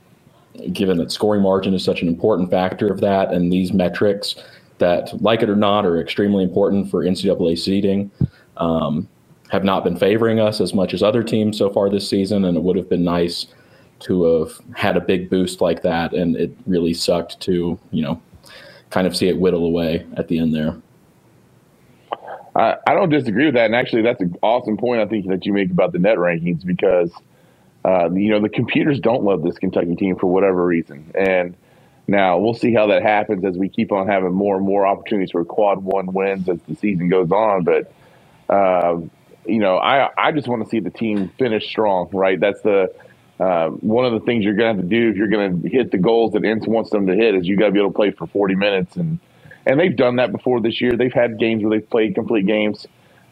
[0.73, 4.37] given that scoring margin is such an important factor of that, and these metrics
[4.79, 8.11] that, like it or not, are extremely important for NCAA seeding,
[8.57, 9.09] um,
[9.51, 12.45] have not been favoring us as much as other teams so far this season.
[12.45, 13.47] And it would have been nice
[14.01, 18.21] to have had a big boost like that, and it really sucked to you know
[18.91, 20.77] kind of see it whittle away at the end there.
[22.55, 23.67] I, I don't disagree with that.
[23.67, 26.65] And actually, that's an awesome point I think that you make about the net rankings
[26.65, 27.13] because,
[27.85, 31.11] uh, you know, the computers don't love this Kentucky team for whatever reason.
[31.15, 31.55] And
[32.09, 35.31] now we'll see how that happens as we keep on having more and more opportunities
[35.31, 37.65] for quad one wins as the season goes on.
[37.65, 37.93] But,
[38.49, 39.01] uh,
[39.47, 42.41] you know, I, I just want to see the team finish strong, right?
[42.41, 42.95] That's the
[43.41, 45.69] uh, one of the things you're going to have to do if you're going to
[45.69, 47.91] hit the goals that Ince wants them to hit is you got to be able
[47.91, 49.19] to play for 40 minutes and
[49.67, 50.97] and they've done that before this year.
[50.97, 52.87] They've had games where they've played complete games,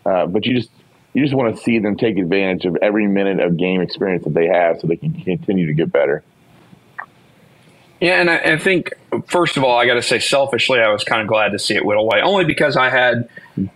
[0.07, 0.71] uh, but you just
[1.15, 4.35] you just want to see them take advantage of every minute of game experience that
[4.35, 6.23] they have, so they can continue to get better.
[8.01, 8.93] Yeah, and I, I think
[9.27, 11.75] first of all, I got to say, selfishly, I was kind of glad to see
[11.75, 13.29] it whittle away, only because I had,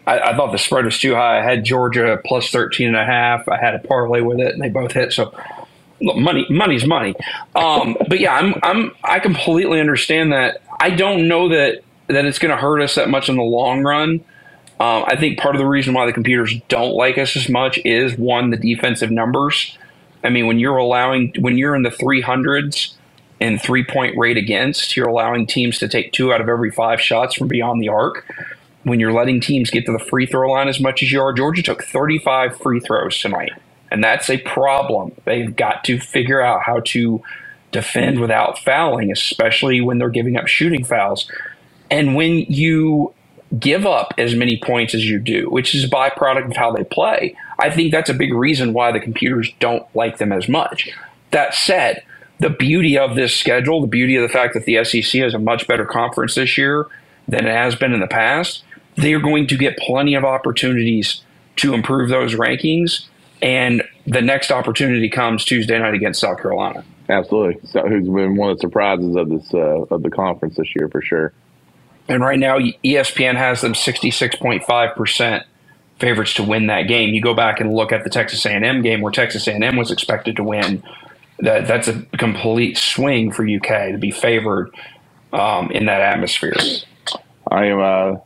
[0.06, 1.40] I, I thought the spread was too high.
[1.40, 3.48] I had Georgia plus 13 and a half.
[3.48, 5.12] I had a parlay with it, and they both hit.
[5.12, 5.36] So,
[6.00, 7.14] look, money, money's money.
[7.56, 10.62] Um, but yeah, I'm, I'm, I completely understand that.
[10.78, 13.82] I don't know that that it's going to hurt us that much in the long
[13.82, 14.24] run.
[14.80, 17.78] Um, I think part of the reason why the computers don't like us as much
[17.84, 19.78] is one, the defensive numbers.
[20.22, 22.94] I mean, when you're allowing, when you're in the 300s
[23.42, 27.00] in three point rate against, you're allowing teams to take two out of every five
[27.00, 28.24] shots from beyond the arc.
[28.84, 31.32] When you're letting teams get to the free throw line as much as you are,
[31.32, 33.50] Georgia took 35 free throws tonight.
[33.90, 35.12] And that's a problem.
[35.24, 37.20] They've got to figure out how to
[37.72, 41.28] defend without fouling, especially when they're giving up shooting fouls.
[41.90, 43.12] And when you
[43.58, 46.84] give up as many points as you do, which is a byproduct of how they
[46.84, 50.90] play, I think that's a big reason why the computers don't like them as much.
[51.32, 52.04] That said,
[52.42, 55.38] the beauty of this schedule, the beauty of the fact that the SEC is a
[55.38, 56.88] much better conference this year
[57.28, 58.64] than it has been in the past,
[58.96, 61.22] they're going to get plenty of opportunities
[61.56, 63.06] to improve those rankings.
[63.40, 66.84] And the next opportunity comes Tuesday night against South Carolina.
[67.08, 67.60] Absolutely.
[67.68, 70.88] So, who's been one of the surprises of this uh, of the conference this year
[70.88, 71.32] for sure.
[72.08, 75.44] And right now, ESPN has them sixty six point five percent
[75.98, 77.14] favorites to win that game.
[77.14, 79.52] You go back and look at the Texas A and M game where Texas A
[79.52, 80.82] and M was expected to win.
[81.40, 84.74] That that's a complete swing for UK to be favored
[85.32, 86.56] um, in that atmosphere.
[87.50, 87.80] I am.
[87.80, 88.20] Uh,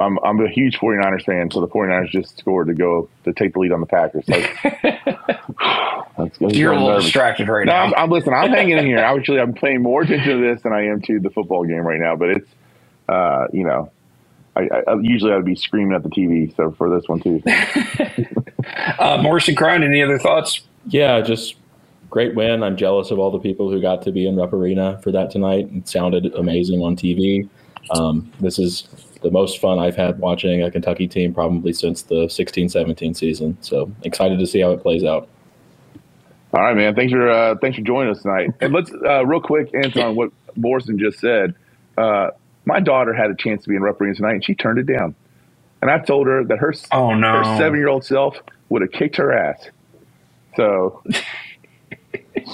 [0.00, 3.52] I'm, I'm a huge 49ers fan, so the 49ers just scored to go to take
[3.52, 4.28] the lead on the Packers.
[4.28, 4.56] Like,
[6.16, 7.04] that's, that's You're a little nervous.
[7.04, 7.84] distracted right no, now.
[7.84, 8.34] I'm, I'm listening.
[8.34, 8.98] I'm hanging in here.
[8.98, 12.00] Actually, I'm paying more attention to this than I am to the football game right
[12.00, 12.16] now.
[12.16, 12.48] But it's,
[13.08, 13.90] uh, you know,
[14.56, 16.54] I, I, usually I'd be screaming at the TV.
[16.56, 17.42] So for this one too.
[18.98, 20.60] uh, Morrison Crown, any other thoughts?
[20.86, 21.54] Yeah, just
[22.10, 22.62] great win.
[22.62, 25.30] I'm jealous of all the people who got to be in Rupp Arena for that
[25.30, 25.68] tonight.
[25.72, 27.48] It sounded amazing on TV.
[27.90, 28.88] Um, this is
[29.22, 33.56] the most fun I've had watching a Kentucky team probably since the 16-17 season.
[33.60, 35.28] So excited to see how it plays out.
[36.54, 36.94] All right, man.
[36.94, 38.50] Thanks for uh, thanks for joining us tonight.
[38.60, 41.54] And let's uh, real quick answer on what Morrison just said.
[41.98, 42.30] Uh,
[42.64, 44.86] my daughter had a chance to be in Rupp Arena tonight, and she turned it
[44.86, 45.14] down.
[45.82, 47.42] And I told her that her oh, no.
[47.42, 48.38] her seven year old self
[48.70, 49.68] would have kicked her ass.
[50.56, 51.02] So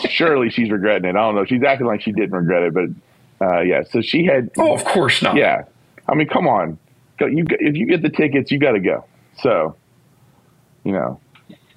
[0.09, 1.17] surely she's regretting it.
[1.17, 1.45] I don't know.
[1.45, 3.83] She's acting like she didn't regret it, but uh, yeah.
[3.85, 4.51] So she had.
[4.59, 5.37] Oh, of course not.
[5.37, 5.65] Yeah.
[6.09, 6.79] I mean, come on.
[7.19, 9.05] Go, you if you get the tickets, you got to go.
[9.39, 9.77] So,
[10.85, 11.21] you know.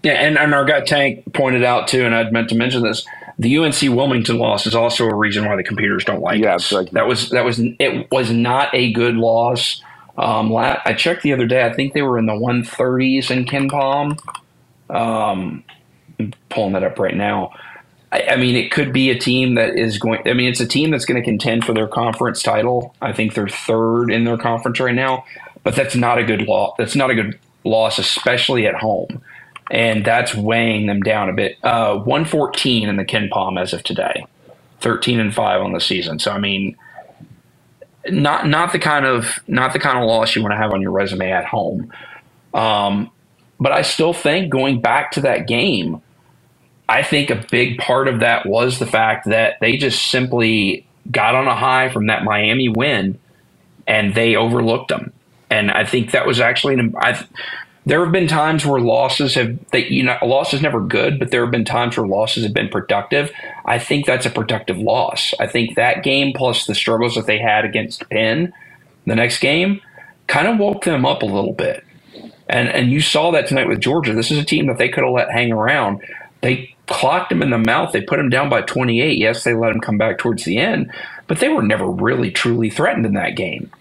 [0.03, 3.05] Yeah, and, and our guy Tank pointed out too, and I'd meant to mention this.
[3.39, 6.71] The UNC Wilmington loss is also a reason why the computers don't like yeah, us.
[6.71, 9.81] Like, that was that was it was not a good loss.
[10.17, 11.63] Um, I checked the other day.
[11.63, 14.17] I think they were in the 130s in KenPom.
[14.89, 15.63] Um,
[16.19, 17.53] I'm pulling that up right now.
[18.11, 20.21] I, I, mean, it could be a team that is going.
[20.25, 22.95] I mean, it's a team that's going to contend for their conference title.
[23.01, 25.25] I think they're third in their conference right now,
[25.63, 26.75] but that's not a good loss.
[26.77, 29.21] That's not a good loss, especially at home
[29.69, 31.57] and that's weighing them down a bit.
[31.63, 34.25] Uh, 114 in the KenPom as of today,
[34.81, 36.19] 13 and five on the season.
[36.19, 36.77] So I mean,
[38.09, 40.81] not not the kind of not the kind of loss you want to have on
[40.81, 41.91] your resume at home.
[42.53, 43.11] Um,
[43.59, 46.01] but I still think going back to that game,
[46.89, 51.35] I think a big part of that was the fact that they just simply got
[51.35, 53.19] on a high from that Miami win,
[53.85, 55.11] and they overlooked them.
[55.49, 57.25] And I think that was actually an, I,
[57.85, 61.19] there have been times where losses have that you know a loss is never good,
[61.19, 63.31] but there have been times where losses have been productive.
[63.65, 65.33] I think that's a productive loss.
[65.39, 68.53] I think that game plus the struggles that they had against Penn,
[69.05, 69.81] the next game,
[70.27, 71.83] kind of woke them up a little bit.
[72.49, 74.13] And and you saw that tonight with Georgia.
[74.13, 76.01] This is a team that they could have let hang around.
[76.41, 77.91] They clocked him in the mouth.
[77.91, 79.17] They put him down by 28.
[79.17, 80.91] Yes, they let him come back towards the end,
[81.27, 83.71] but they were never really truly threatened in that game.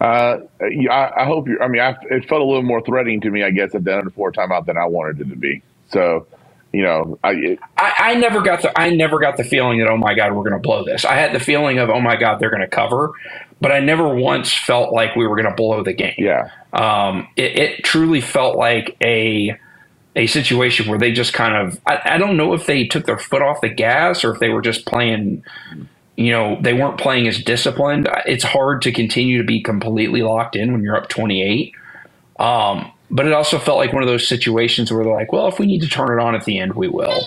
[0.00, 1.58] Uh, I, I, hope you.
[1.60, 3.92] I mean, I, it felt a little more threatening to me, I guess, at the
[3.92, 5.62] end of the four timeout than I wanted it to be.
[5.90, 6.26] So,
[6.72, 9.88] you know, I, it, I, I never got the I never got the feeling that
[9.88, 11.04] oh my god we're going to blow this.
[11.04, 13.12] I had the feeling of oh my god they're going to cover,
[13.60, 16.16] but I never once felt like we were going to blow the game.
[16.18, 19.56] Yeah, um, it, it, truly felt like a
[20.16, 23.18] a situation where they just kind of I, I don't know if they took their
[23.18, 25.44] foot off the gas or if they were just playing
[26.16, 28.08] you know, they weren't playing as disciplined.
[28.26, 31.74] It's hard to continue to be completely locked in when you're up 28.
[32.38, 35.58] Um, but it also felt like one of those situations where they're like, well, if
[35.58, 37.20] we need to turn it on at the end, we will.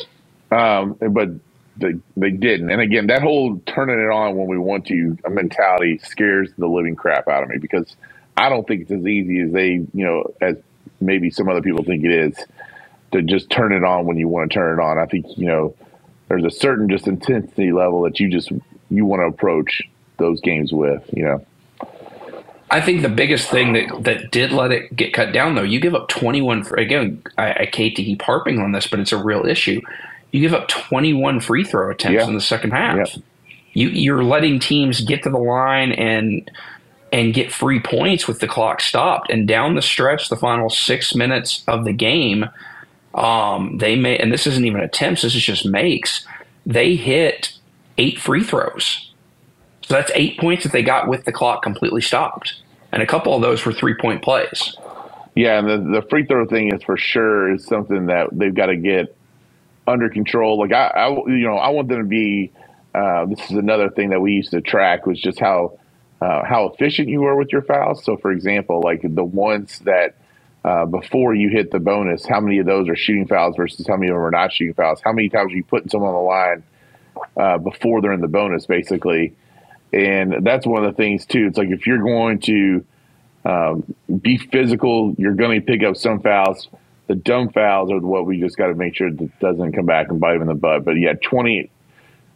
[0.51, 1.29] Um, but
[1.77, 2.71] they, they didn't.
[2.71, 6.95] And again, that whole turning it on when we want to mentality scares the living
[6.95, 7.95] crap out of me because
[8.37, 10.57] I don't think it's as easy as they, you know, as
[11.01, 12.37] maybe some other people think it is
[13.11, 14.97] to just turn it on when you want to turn it on.
[14.97, 15.75] I think, you know,
[16.27, 18.51] there's a certain just intensity level that you just
[18.89, 19.81] you want to approach
[20.17, 21.45] those games with, you know.
[22.69, 25.79] I think the biggest thing that that did let it get cut down, though, you
[25.79, 26.63] give up 21.
[26.63, 29.81] For, again, I, I hate to keep harping on this, but it's a real issue.
[30.31, 32.27] You give up 21 free throw attempts yeah.
[32.27, 32.97] in the second half.
[32.97, 33.21] Yeah.
[33.73, 36.49] You you're letting teams get to the line and
[37.13, 39.29] and get free points with the clock stopped.
[39.29, 42.49] And down the stretch, the final six minutes of the game,
[43.17, 45.23] um, they may, and this isn't even attempts.
[45.23, 46.25] This is just makes.
[46.65, 47.57] They hit
[47.97, 49.11] eight free throws.
[49.81, 52.61] So that's eight points that they got with the clock completely stopped.
[52.91, 54.75] And a couple of those were three point plays.
[55.35, 58.67] Yeah, and the, the free throw thing is for sure is something that they've got
[58.67, 59.15] to get
[59.87, 60.59] under control.
[60.59, 62.51] Like I, I you know, I want them to be.
[62.93, 65.77] Uh, this is another thing that we used to track was just how
[66.21, 68.03] uh, how efficient you were with your fouls.
[68.03, 70.15] So, for example, like the ones that
[70.67, 73.95] uh, before you hit the bonus, how many of those are shooting fouls versus how
[73.95, 74.99] many of them are not shooting fouls?
[75.03, 76.63] How many times are you putting someone on the line
[77.35, 79.35] uh, before they're in the bonus, basically.
[79.93, 81.47] And that's one of the things too.
[81.47, 82.85] It's like if you're going to
[83.45, 86.67] um, be physical, you're going to pick up some fouls.
[87.07, 90.09] The dumb fouls are what we just got to make sure that doesn't come back
[90.09, 90.83] and bite them in the butt.
[90.83, 91.71] But yeah, 20,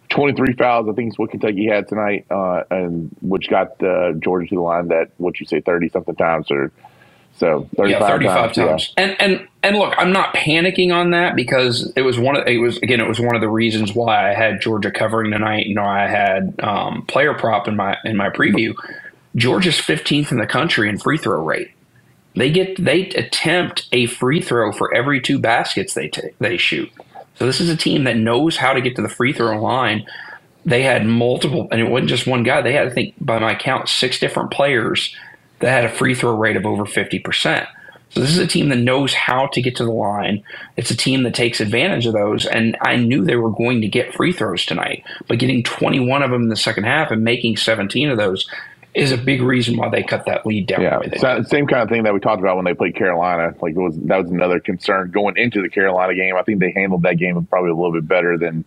[0.10, 4.48] 23 fouls, I think is what Kentucky had tonight, uh, and which got uh, Georgia
[4.48, 6.72] to the line that what you say 30 something times or
[7.38, 8.56] so 35 yeah, 35 times.
[8.56, 8.94] times.
[8.98, 9.04] Yeah.
[9.04, 12.58] And and and look, I'm not panicking on that because it was one of it
[12.58, 15.66] was again it was one of the reasons why I had Georgia covering tonight.
[15.66, 18.74] You know, I had um, player prop in my in my preview.
[19.36, 21.72] Georgia's 15th in the country in free throw rate.
[22.36, 26.92] They get they attempt a free throw for every two baskets they t- they shoot.
[27.36, 30.06] So this is a team that knows how to get to the free throw line.
[30.64, 32.62] They had multiple, and it wasn't just one guy.
[32.62, 35.16] They had, I think, by my count, six different players
[35.62, 37.68] that had a free throw rate of over 50%.
[38.10, 40.44] So this is a team that knows how to get to the line.
[40.76, 42.46] It's a team that takes advantage of those.
[42.46, 46.30] And I knew they were going to get free throws tonight, but getting 21 of
[46.30, 48.50] them in the second half and making 17 of those
[48.94, 50.82] is a big reason why they cut that lead down.
[50.82, 53.56] Yeah, same kind of thing that we talked about when they played Carolina.
[53.62, 56.36] Like it was that was another concern going into the Carolina game.
[56.36, 58.66] I think they handled that game probably a little bit better than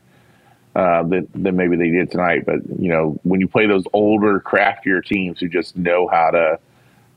[0.75, 2.47] uh, than, than maybe they did tonight.
[2.47, 6.59] But you know, when you play those older, craftier teams who just know how to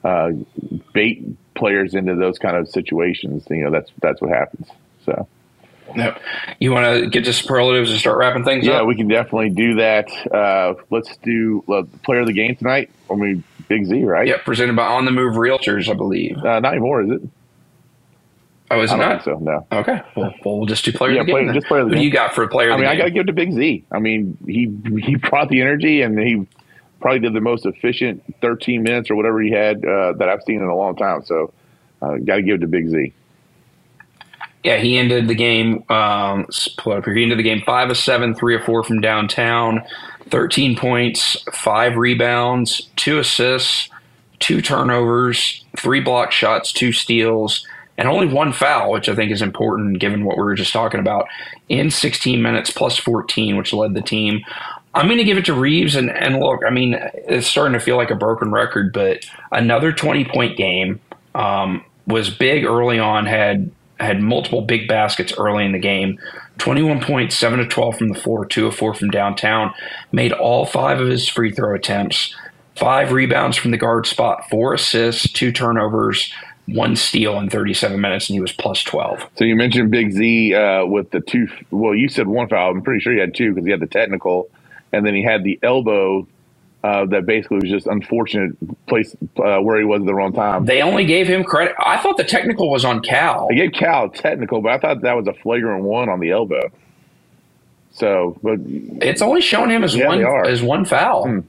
[0.04, 0.32] uh,
[0.94, 1.24] bait
[1.56, 4.68] players into those kind of situations, you know, that's that's what happens.
[5.06, 5.28] So.
[5.96, 6.22] Yep.
[6.60, 8.82] You want to get to superlatives and start wrapping things Yeah, up?
[8.82, 10.10] Yeah, we can definitely do that.
[10.30, 12.90] Uh, let's do uh, player of the game tonight.
[13.10, 14.28] I mean, Big Z, right?
[14.28, 16.38] Yeah, presented by On the Move Realtors, I believe.
[16.40, 17.22] Uh, not anymore, is it?
[18.70, 19.24] Oh, is it I don't not?
[19.24, 19.40] think so.
[19.40, 19.66] No.
[19.72, 20.02] Okay.
[20.18, 21.54] Well, well, we'll just do player Yeah, of the game.
[21.54, 22.06] just player of the Who do game.
[22.06, 23.34] you got for a player of I the mean, I got to give it to
[23.34, 23.86] Big Z.
[23.90, 26.46] I mean, he he brought the energy, and he
[27.00, 30.62] probably did the most efficient 13 minutes or whatever he had uh, that I've seen
[30.62, 31.24] in a long time.
[31.24, 31.54] So,
[32.02, 33.14] uh, got to give it to Big Z.
[34.64, 35.84] Yeah, he ended the game.
[35.90, 37.16] Um, let's pull up here.
[37.16, 39.82] He ended the game five of seven, three of four from downtown,
[40.30, 43.90] thirteen points, five rebounds, two assists,
[44.40, 47.66] two turnovers, three block shots, two steals,
[47.98, 51.00] and only one foul, which I think is important given what we were just talking
[51.00, 51.28] about.
[51.70, 54.42] In 16 minutes plus 14, which led the team.
[54.98, 55.96] I'm going to give it to Reeves.
[55.96, 59.94] And, and look, I mean, it's starting to feel like a broken record, but another
[59.94, 61.00] 20 point game
[61.36, 63.28] um, was big early on.
[63.28, 63.70] Had
[64.00, 66.20] had multiple big baskets early in the game.
[66.58, 69.72] 21 points, 7 to 12 from the floor, 2 of 4 from downtown.
[70.12, 72.36] Made all five of his free throw attempts.
[72.76, 76.32] Five rebounds from the guard spot, four assists, two turnovers,
[76.68, 79.26] one steal in 37 minutes, and he was plus 12.
[79.36, 81.48] So you mentioned Big Z uh, with the two.
[81.72, 82.72] Well, you said one foul.
[82.72, 84.50] I'm pretty sure he had two because he had the technical,
[84.94, 86.28] and then he had the elbow
[86.84, 88.52] uh, that basically was just unfortunate
[88.88, 90.66] place uh, where he was at the wrong time.
[90.66, 91.76] They only gave him credit.
[91.80, 93.48] I thought the technical was on Cal.
[93.52, 96.72] I gave Cal technical, but I thought that was a flagrant one on the elbow.
[97.92, 101.24] So, but It's only shown him as Yeah, one as one foul.
[101.26, 101.40] Hmm.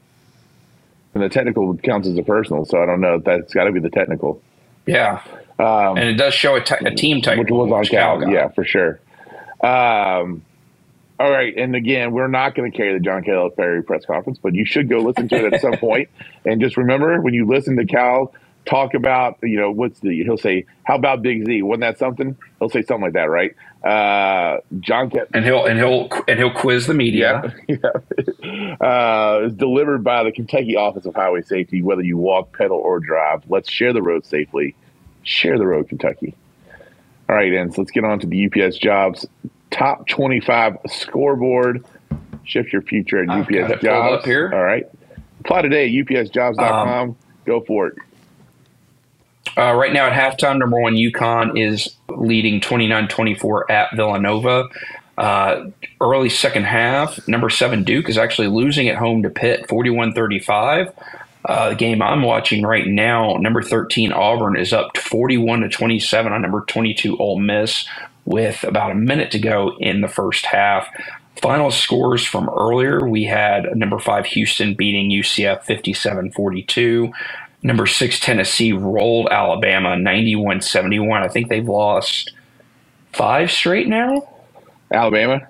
[1.14, 3.16] and the technical counts as a personal, so I don't know.
[3.16, 4.40] if That's got to be the technical.
[4.86, 5.20] Yeah,
[5.58, 8.18] Um, and it does show a, te- a team technical, which was on which Cal
[8.20, 8.30] Cal.
[8.30, 8.98] Yeah, for sure.
[9.60, 10.42] Um,
[11.20, 14.54] all right, and again, we're not going to carry the John Calipari press conference, but
[14.54, 16.08] you should go listen to it at some point.
[16.44, 18.32] And just remember, when you listen to Cal
[18.64, 20.22] talk about, you know, what's the?
[20.24, 21.62] He'll say, "How about Big Z?
[21.62, 23.54] Wasn't that something?" He'll say something like that, right?
[23.84, 27.54] Uh, John Cal- and he'll and he'll and he'll quiz the media.
[27.68, 27.76] yeah.
[28.80, 31.82] uh, is delivered by the Kentucky Office of Highway Safety.
[31.82, 34.74] Whether you walk, pedal, or drive, let's share the road safely.
[35.22, 36.34] Share the road, Kentucky.
[37.28, 37.76] All right, Ends.
[37.76, 39.26] So let's get on to the UPS jobs
[39.70, 41.84] top twenty-five scoreboard.
[42.44, 44.18] Shift your future at I've got it UPS Jobs.
[44.20, 44.50] up here.
[44.52, 44.86] All right.
[45.40, 46.88] Apply today at upsjobs.com.
[46.88, 47.94] Um, Go for it.
[49.56, 54.68] Uh, right now at halftime, number one UConn is leading 29-24 at Villanova.
[55.16, 60.92] Uh, early second half, number seven Duke is actually losing at home to Pitt, 41-35.
[61.44, 66.32] Uh, the game I'm watching right now, number 13 Auburn is up 41 to 27
[66.32, 67.86] on number 22 Ole Miss
[68.28, 70.86] with about a minute to go in the first half.
[71.40, 77.10] Final scores from earlier, we had number five Houston beating UCF 57-42.
[77.62, 81.22] Number six Tennessee rolled Alabama 91-71.
[81.22, 82.32] I think they've lost
[83.12, 84.28] five straight now.
[84.92, 85.48] Alabama.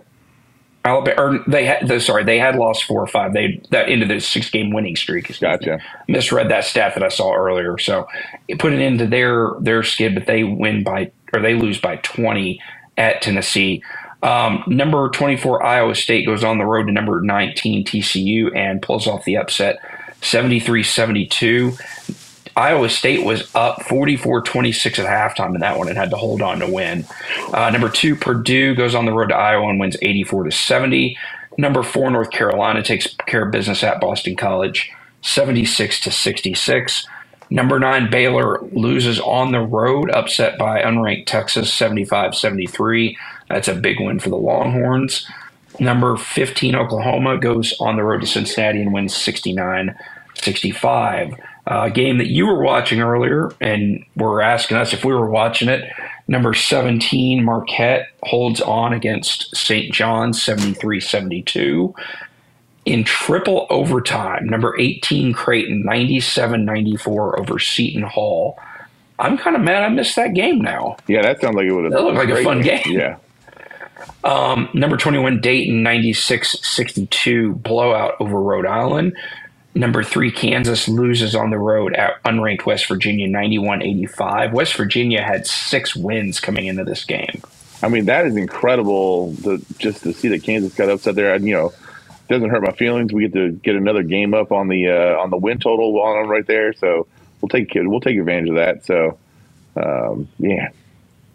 [0.85, 3.33] Alabama, or they had, sorry, they had lost four or five.
[3.33, 5.39] They that into the six game winning streak.
[5.41, 5.81] Gotcha.
[6.07, 8.07] Misread that stat that I saw earlier, so
[8.47, 11.97] it put it into their their skid, but they win by or they lose by
[11.97, 12.61] twenty
[12.97, 13.83] at Tennessee.
[14.23, 18.83] Um, number twenty four Iowa State goes on the road to number nineteen TCU and
[18.83, 19.79] pulls off the upset
[20.21, 21.79] 73-72.
[22.57, 26.59] Iowa State was up 44-26 at halftime in that one and had to hold on
[26.59, 27.05] to win.
[27.53, 31.17] Uh, number two, Purdue goes on the road to Iowa and wins 84 to 70.
[31.57, 34.91] Number four, North Carolina takes care of business at Boston College,
[35.23, 37.07] 76 to 66.
[37.51, 43.17] Number nine, Baylor loses on the road, upset by unranked Texas, 75 73.
[43.49, 45.27] That's a big win for the Longhorns.
[45.81, 49.97] Number 15, Oklahoma, goes on the road to Cincinnati and wins 69
[50.35, 51.35] 65.
[51.35, 55.29] Uh, a game that you were watching earlier and were asking us if we were
[55.29, 55.91] watching it.
[56.27, 59.93] Number 17, Marquette holds on against St.
[59.93, 61.95] John's 73 72.
[62.89, 68.59] In triple overtime, number 18, Creighton 97 94 over Seton Hall.
[69.19, 70.97] I'm kind of mad I missed that game now.
[71.07, 72.81] Yeah, that sounds like it would have That looked like a fun game.
[72.87, 73.19] Yeah.
[74.25, 79.15] Um, number 21, Dayton, 96 62 blowout over Rhode Island.
[79.75, 84.55] Number three, Kansas loses on the road at unranked West Virginia, 91 85.
[84.55, 87.43] West Virginia had six wins coming into this game.
[87.83, 91.35] I mean, that is incredible to, just to see that Kansas got upset there.
[91.35, 91.75] And, you know,
[92.29, 93.13] doesn't hurt my feelings.
[93.13, 96.23] We get to get another game up on the uh, on the win total on
[96.23, 96.73] them right there.
[96.75, 97.07] So
[97.41, 98.85] we'll take we'll take advantage of that.
[98.85, 99.19] So
[99.77, 100.69] um, yeah,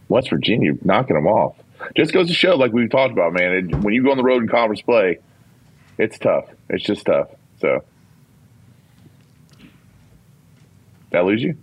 [0.08, 1.56] West Virginia knocking them off
[1.96, 3.54] just goes to show, like we've talked about, man.
[3.54, 5.20] It, when you go on the road in conference play,
[5.98, 6.46] it's tough.
[6.70, 7.30] It's just tough.
[7.60, 7.84] So
[11.12, 11.58] that lose you?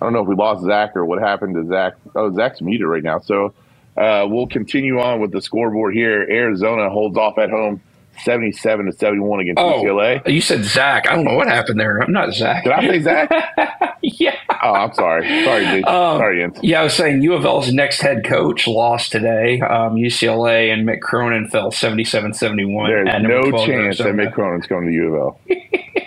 [0.00, 1.94] I don't know if we lost Zach or what happened to Zach.
[2.14, 3.20] Oh, Zach's muted right now.
[3.20, 3.54] So
[3.96, 6.22] uh, we'll continue on with the scoreboard here.
[6.28, 7.80] Arizona holds off at home
[8.24, 10.26] 77 to 71 against Oh, UCLA.
[10.28, 11.08] you said Zach.
[11.08, 11.98] I don't know what happened there.
[11.98, 12.64] I'm not Zach.
[12.64, 13.98] Did I say Zach?
[14.02, 14.36] yeah.
[14.62, 15.44] Oh, I'm sorry.
[15.44, 15.84] Sorry, dude.
[15.86, 16.58] Um, sorry, Jens.
[16.62, 19.60] Yeah, I was saying U of L's next head coach lost today.
[19.60, 22.90] Um, UCLA and Mick Cronin fell 77 71.
[22.90, 25.40] There's no chance that Mick Cronin's going to U of L.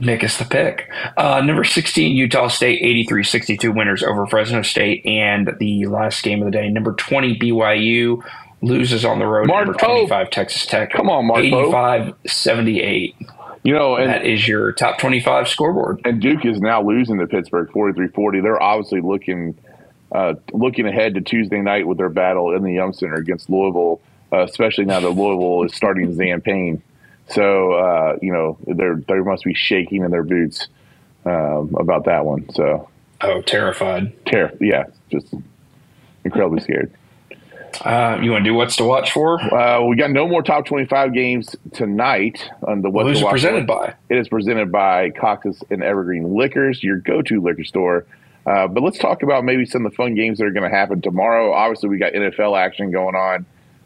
[0.00, 0.88] Mick is the pick.
[1.16, 5.04] Uh, number 16, Utah State, 83 62 winners over Fresno State.
[5.04, 8.22] And the last game of the day, number 20, BYU
[8.62, 9.48] loses on the road.
[9.48, 10.08] Mark number Pope.
[10.08, 10.90] 25, Texas Tech.
[10.92, 11.66] Come on, Mark Pope.
[11.74, 13.16] 85 78.
[13.64, 16.00] You know, and That is your top 25 scoreboard.
[16.04, 18.42] and Duke is now losing to Pittsburgh 43-40.
[18.42, 19.58] They're obviously looking
[20.10, 24.00] uh, looking ahead to Tuesday night with their battle in the Yum Center against Louisville,
[24.32, 26.80] uh, especially now that Louisville is starting Zampagne.
[27.30, 30.68] So uh, you know they're they must be shaking in their boots
[31.24, 32.48] um, about that one.
[32.54, 32.88] So
[33.20, 34.12] Oh, terrified.
[34.26, 35.34] ter- yeah, just
[36.24, 36.92] incredibly scared.
[37.84, 39.40] Uh, you want to do what's to watch for?
[39.54, 43.32] Uh, we got no more top 25 games tonight on the What Who's to Watch
[43.32, 43.86] presented For.
[43.86, 43.94] by?
[44.08, 48.06] It is presented by Cox's and Evergreen Liquors, your go-to liquor store.
[48.46, 50.74] Uh, but let's talk about maybe some of the fun games that are going to
[50.74, 51.52] happen tomorrow.
[51.52, 53.44] Obviously, we got NFL action going on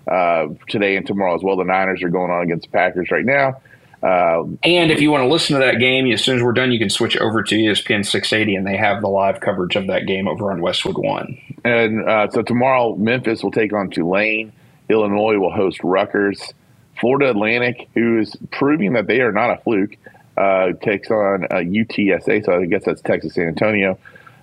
[0.08, 1.56] uh, today and tomorrow as well.
[1.56, 3.60] The Niners are going on against the Packers right now.
[4.02, 6.72] Uh, And if you want to listen to that game, as soon as we're done,
[6.72, 10.06] you can switch over to ESPN 680, and they have the live coverage of that
[10.06, 11.38] game over on Westwood One.
[11.64, 14.52] And uh, so tomorrow, Memphis will take on Tulane.
[14.88, 16.52] Illinois will host Rutgers.
[17.00, 19.96] Florida Atlantic, who is proving that they are not a fluke,
[20.36, 22.44] uh, takes on uh, UTSA.
[22.44, 23.98] So I guess that's Texas San Antonio.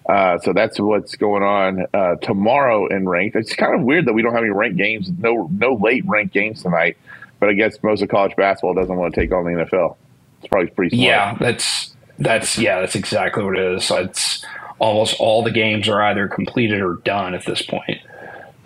[0.10, 3.36] Uh, so that's what's going on uh, tomorrow in ranked.
[3.36, 6.34] It's kind of weird that we don't have any ranked games, no no late ranked
[6.34, 6.98] games tonight.
[7.40, 9.98] But I guess most of college basketball doesn't want to take on the NFL.
[10.40, 11.06] It's probably pretty smart.
[11.06, 13.92] Yeah, that's that's yeah, that's exactly what it is.
[13.92, 14.44] It's
[14.80, 18.02] almost all the games are either completed or done at this point.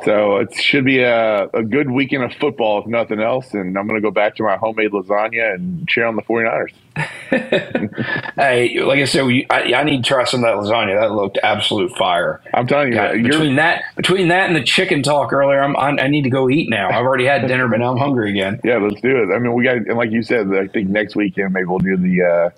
[0.05, 3.53] So it should be a, a good weekend of football, if nothing else.
[3.53, 6.73] And I'm going to go back to my homemade lasagna and cheer on the 49ers.
[8.35, 10.99] Hey, like I said, we, I, I need to try some of that lasagna.
[10.99, 12.41] That looked absolute fire.
[12.53, 16.03] I'm telling you, you're, between that between that and the chicken talk earlier, I'm, I,
[16.03, 16.89] I need to go eat now.
[16.89, 18.59] I've already had dinner, but now I'm hungry again.
[18.63, 19.33] yeah, let's do it.
[19.33, 21.97] I mean, we got, and like you said, I think next weekend maybe we'll do
[21.97, 22.49] the uh,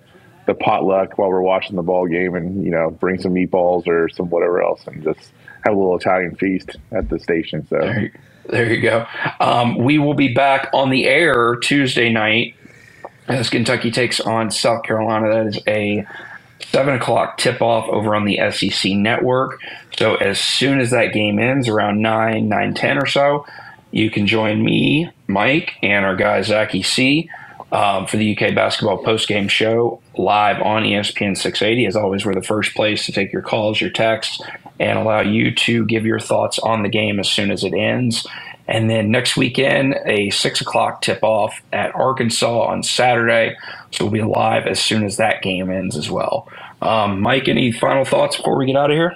[0.45, 4.09] the potluck while we're watching the ball game, and you know, bring some meatballs or
[4.09, 5.31] some whatever else, and just
[5.65, 7.67] have a little Italian feast at the station.
[7.67, 8.11] So There,
[8.49, 9.07] there you go.
[9.39, 12.55] Um, we will be back on the air Tuesday night
[13.27, 15.29] as Kentucky takes on South Carolina.
[15.29, 16.05] That is a
[16.59, 19.59] seven o'clock tip off over on the SEC network.
[19.97, 23.45] So as soon as that game ends, around nine nine ten or so,
[23.91, 27.29] you can join me, Mike, and our guy Zachy C.
[27.71, 31.87] Um, for the UK basketball post-game show live on ESPN 680.
[31.87, 34.41] As always, we're the first place to take your calls, your texts,
[34.79, 38.27] and allow you to give your thoughts on the game as soon as it ends.
[38.67, 43.55] And then next weekend, a six o'clock tip off at Arkansas on Saturday.
[43.91, 46.49] So we'll be live as soon as that game ends as well.
[46.81, 49.15] Um, Mike, any final thoughts before we get out of here?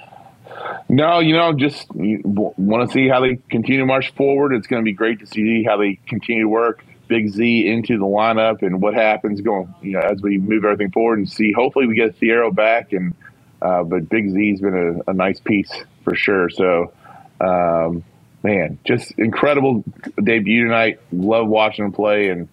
[0.88, 4.52] No, you know, just want to see how they continue to march forward.
[4.52, 7.98] It's going to be great to see how they continue to work Big Z into
[7.98, 11.52] the lineup and what happens going, you know, as we move everything forward and see.
[11.52, 13.14] Hopefully, we get Thiero back, and
[13.62, 15.72] uh, but Big Z's been a, a nice piece
[16.04, 16.50] for sure.
[16.50, 16.92] So,
[17.40, 18.04] um,
[18.42, 19.84] man, just incredible
[20.22, 21.00] debut tonight.
[21.12, 22.48] Love watching him play, and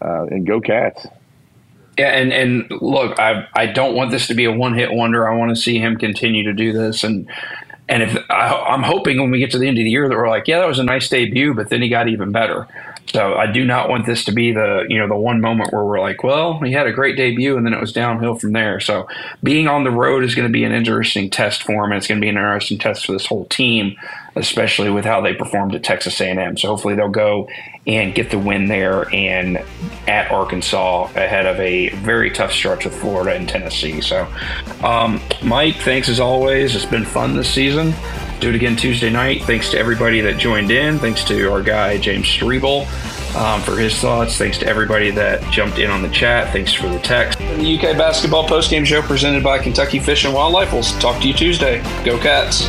[0.00, 1.06] uh, and go Cats.
[1.98, 5.28] Yeah, and and look, I I don't want this to be a one hit wonder.
[5.28, 7.28] I want to see him continue to do this, and
[7.88, 10.16] And if I, am hoping when we get to the end of the year that
[10.16, 12.66] we're like, yeah, that was a nice debut, but then he got even better.
[13.12, 15.84] So I do not want this to be the you know the one moment where
[15.84, 18.80] we're like, well, he had a great debut and then it was downhill from there.
[18.80, 19.08] So
[19.42, 22.06] being on the road is going to be an interesting test for him, and it's
[22.06, 23.96] going to be an interesting test for this whole team,
[24.34, 26.56] especially with how they performed at Texas A&M.
[26.56, 27.48] So hopefully they'll go
[27.86, 29.58] and get the win there and
[30.08, 34.00] at Arkansas ahead of a very tough stretch with Florida and Tennessee.
[34.00, 34.26] So,
[34.82, 36.74] um, Mike, thanks as always.
[36.74, 37.94] It's been fun this season
[38.40, 39.42] do it again Tuesday night.
[39.44, 40.98] Thanks to everybody that joined in.
[40.98, 42.86] Thanks to our guy, James Strebel,
[43.36, 44.36] um, for his thoughts.
[44.36, 46.52] Thanks to everybody that jumped in on the chat.
[46.52, 47.38] Thanks for the text.
[47.38, 50.72] The UK Basketball Postgame Show presented by Kentucky Fish and Wildlife.
[50.72, 51.82] We'll talk to you Tuesday.
[52.04, 52.68] Go Cats.